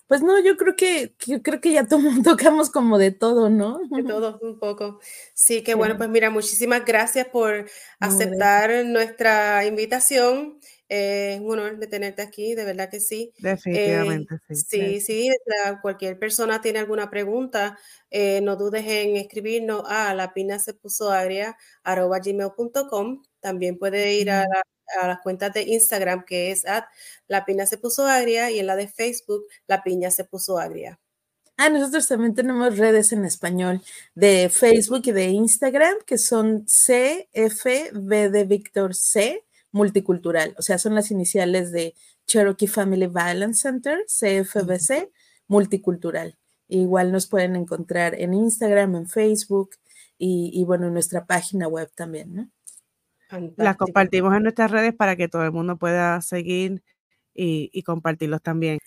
pues 0.08 0.22
no, 0.22 0.42
yo 0.42 0.56
creo 0.56 0.74
que, 0.74 1.14
creo 1.42 1.60
que 1.60 1.72
ya 1.72 1.86
tocamos 2.24 2.70
como 2.70 2.96
de 2.96 3.12
todo, 3.12 3.50
¿no? 3.50 3.78
De 3.90 4.02
todo, 4.02 4.38
un 4.40 4.58
poco. 4.58 5.00
Sí, 5.34 5.62
qué 5.62 5.74
bueno, 5.74 5.98
pues 5.98 6.08
mira, 6.08 6.30
muchísimas 6.30 6.84
gracias 6.84 7.28
por 7.28 7.68
aceptar 8.00 8.86
nuestra 8.86 9.66
invitación. 9.66 10.57
Eh, 10.88 11.34
es 11.34 11.40
un 11.40 11.52
honor 11.52 11.78
de 11.78 11.86
tenerte 11.86 12.22
aquí, 12.22 12.54
de 12.54 12.64
verdad 12.64 12.88
que 12.90 13.00
sí. 13.00 13.32
Definitivamente, 13.38 14.36
sí. 14.50 14.64
Sí, 14.64 15.00
sí, 15.00 15.30
cualquier 15.82 16.18
persona 16.18 16.60
tiene 16.60 16.78
alguna 16.78 17.10
pregunta, 17.10 17.78
eh, 18.10 18.40
no 18.40 18.56
dudes 18.56 18.86
en 18.86 19.16
escribirnos 19.16 19.82
a 19.86 20.14
la 20.14 20.32
pina 20.32 20.58
se 20.58 20.74
puso 20.74 21.10
agria, 21.10 21.56
gmail.com. 21.84 23.22
También 23.40 23.78
puede 23.78 24.14
ir 24.14 24.30
a, 24.30 24.46
las 25.02 25.20
cuentas 25.20 25.52
de 25.52 25.62
Instagram, 25.62 26.24
que 26.24 26.50
es 26.50 26.64
at 26.66 26.84
la 27.26 27.44
pina 27.44 27.66
se 27.66 27.76
puso 27.76 28.06
agria, 28.06 28.50
y 28.50 28.58
en 28.58 28.66
la 28.66 28.74
de 28.74 28.88
Facebook, 28.88 29.44
la 29.66 29.82
piña 29.82 30.10
se 30.10 30.24
puso 30.24 30.58
agria. 30.58 30.98
Ah, 31.58 31.68
nosotros 31.68 32.06
también 32.06 32.34
tenemos 32.34 32.78
redes 32.78 33.12
en 33.12 33.24
español 33.24 33.82
de 34.14 34.48
Facebook 34.48 35.02
y 35.04 35.12
de 35.12 35.24
Instagram, 35.26 35.96
que 36.06 36.16
son 36.16 36.64
CFB 36.66 38.30
de 38.30 38.44
Víctor 38.44 38.94
C 38.94 39.44
multicultural, 39.72 40.54
o 40.58 40.62
sea, 40.62 40.78
son 40.78 40.94
las 40.94 41.10
iniciales 41.10 41.72
de 41.72 41.94
Cherokee 42.26 42.66
Family 42.66 43.06
Violence 43.06 43.62
Center, 43.62 43.98
CFBC, 44.06 45.10
multicultural. 45.46 46.36
Igual 46.68 47.12
nos 47.12 47.26
pueden 47.26 47.56
encontrar 47.56 48.14
en 48.14 48.34
Instagram, 48.34 48.96
en 48.96 49.08
Facebook 49.08 49.70
y, 50.18 50.64
bueno, 50.64 50.88
en 50.88 50.94
nuestra 50.94 51.26
página 51.26 51.68
web 51.68 51.90
también, 51.94 52.34
¿no? 52.34 52.50
Las 53.56 53.76
compartimos 53.76 54.34
en 54.34 54.42
nuestras 54.42 54.70
redes 54.70 54.94
para 54.94 55.14
que 55.16 55.28
todo 55.28 55.44
el 55.44 55.52
mundo 55.52 55.76
pueda 55.76 56.20
seguir 56.22 56.82
y, 57.34 57.70
y 57.72 57.82
compartirlos 57.82 58.42
también. 58.42 58.78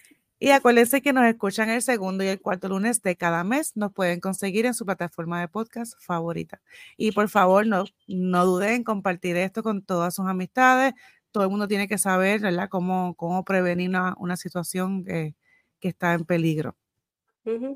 Y 0.44 0.50
acuérdense 0.50 1.04
que 1.04 1.14
nos 1.14 1.26
escuchan 1.26 1.70
el 1.70 1.84
segundo 1.84 2.24
y 2.24 2.28
el 2.28 2.42
cuarto 2.42 2.68
lunes 2.68 3.04
de 3.04 3.16
cada 3.16 3.44
mes. 3.44 3.78
Nos 3.78 3.94
pueden 3.94 4.20
conseguir 4.20 4.66
en 4.66 4.74
su 4.74 4.86
plataforma 4.88 5.39
de 5.39 5.48
podcast 5.48 5.94
favorita. 6.00 6.60
Y 6.98 7.12
por 7.12 7.30
favor, 7.30 7.68
no, 7.68 7.84
no 8.08 8.46
duden 8.48 8.72
en 8.74 8.84
compartir 8.84 9.38
esto 9.38 9.62
con 9.62 9.84
todas 9.84 10.16
sus 10.16 10.26
amistades. 10.26 10.96
Todo 11.32 11.44
el 11.44 11.52
mundo 11.52 11.68
tiene 11.68 11.88
que 11.88 12.00
saber, 12.00 12.42
¿verdad?, 12.42 12.70
cómo, 12.70 13.14
cómo 13.18 13.44
prevenir 13.46 13.89
una, 13.89 14.16
una 14.18 14.36
situación 14.36 15.06
que, 15.06 15.36
que 15.80 15.89
está 15.89 16.14
en 16.14 16.26
peligro. 16.26 16.76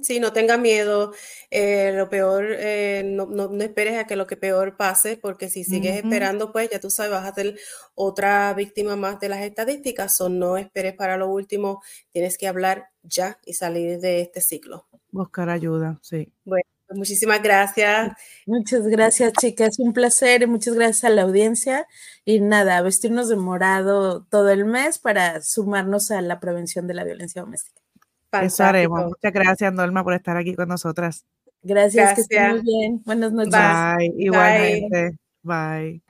Sí, 0.01 0.19
no 0.19 0.31
tenga 0.31 0.57
miedo. 0.57 1.11
Eh, 1.49 1.91
lo 1.95 2.07
peor, 2.07 2.45
eh, 2.49 3.03
no, 3.03 3.25
no, 3.25 3.49
esperes 3.63 3.97
a 3.97 4.05
que 4.05 4.15
lo 4.15 4.27
que 4.27 4.37
peor 4.37 4.77
pase, 4.77 5.17
porque 5.17 5.49
si 5.49 5.63
sigues 5.63 5.95
esperando, 5.97 6.51
pues 6.51 6.69
ya 6.69 6.79
tú 6.79 6.89
sabes, 6.91 7.11
vas 7.11 7.25
a 7.25 7.33
ser 7.33 7.57
otra 7.95 8.53
víctima 8.53 8.95
más 8.95 9.19
de 9.19 9.29
las 9.29 9.41
estadísticas. 9.41 10.19
O 10.21 10.29
no 10.29 10.57
esperes 10.57 10.93
para 10.93 11.17
lo 11.17 11.29
último, 11.29 11.81
tienes 12.11 12.37
que 12.37 12.47
hablar 12.47 12.89
ya 13.01 13.39
y 13.43 13.53
salir 13.53 13.99
de 13.99 14.21
este 14.21 14.41
ciclo. 14.41 14.87
Buscar 15.11 15.49
ayuda, 15.49 15.97
sí. 16.01 16.31
Bueno, 16.43 16.63
Pues 16.87 16.97
muchísimas 16.99 17.41
gracias. 17.41 18.11
Muchas 18.45 18.87
gracias, 18.87 19.33
chicas. 19.33 19.79
Un 19.79 19.93
placer 19.93 20.43
y 20.43 20.47
muchas 20.47 20.75
gracias 20.75 21.05
a 21.05 21.09
la 21.09 21.23
audiencia. 21.23 21.87
Y 22.23 22.39
nada, 22.39 22.81
vestirnos 22.83 23.29
de 23.29 23.35
morado 23.35 24.23
todo 24.25 24.49
el 24.49 24.65
mes 24.65 24.99
para 24.99 25.41
sumarnos 25.41 26.11
a 26.11 26.21
la 26.21 26.39
prevención 26.39 26.85
de 26.87 26.93
la 26.93 27.03
violencia 27.03 27.41
doméstica. 27.41 27.84
Eso 28.43 28.63
haremos. 28.63 29.05
Muchas 29.05 29.33
gracias, 29.33 29.73
Norma, 29.73 30.03
por 30.03 30.13
estar 30.13 30.37
aquí 30.37 30.55
con 30.55 30.67
nosotras. 30.67 31.25
Gracias, 31.61 32.13
que 32.13 32.21
estén 32.21 32.51
muy 32.51 32.61
bien. 32.61 33.01
Buenas 33.05 33.31
noches. 33.31 33.51
Bye. 33.51 34.13
Igualmente. 34.17 35.17
Bye. 35.41 36.01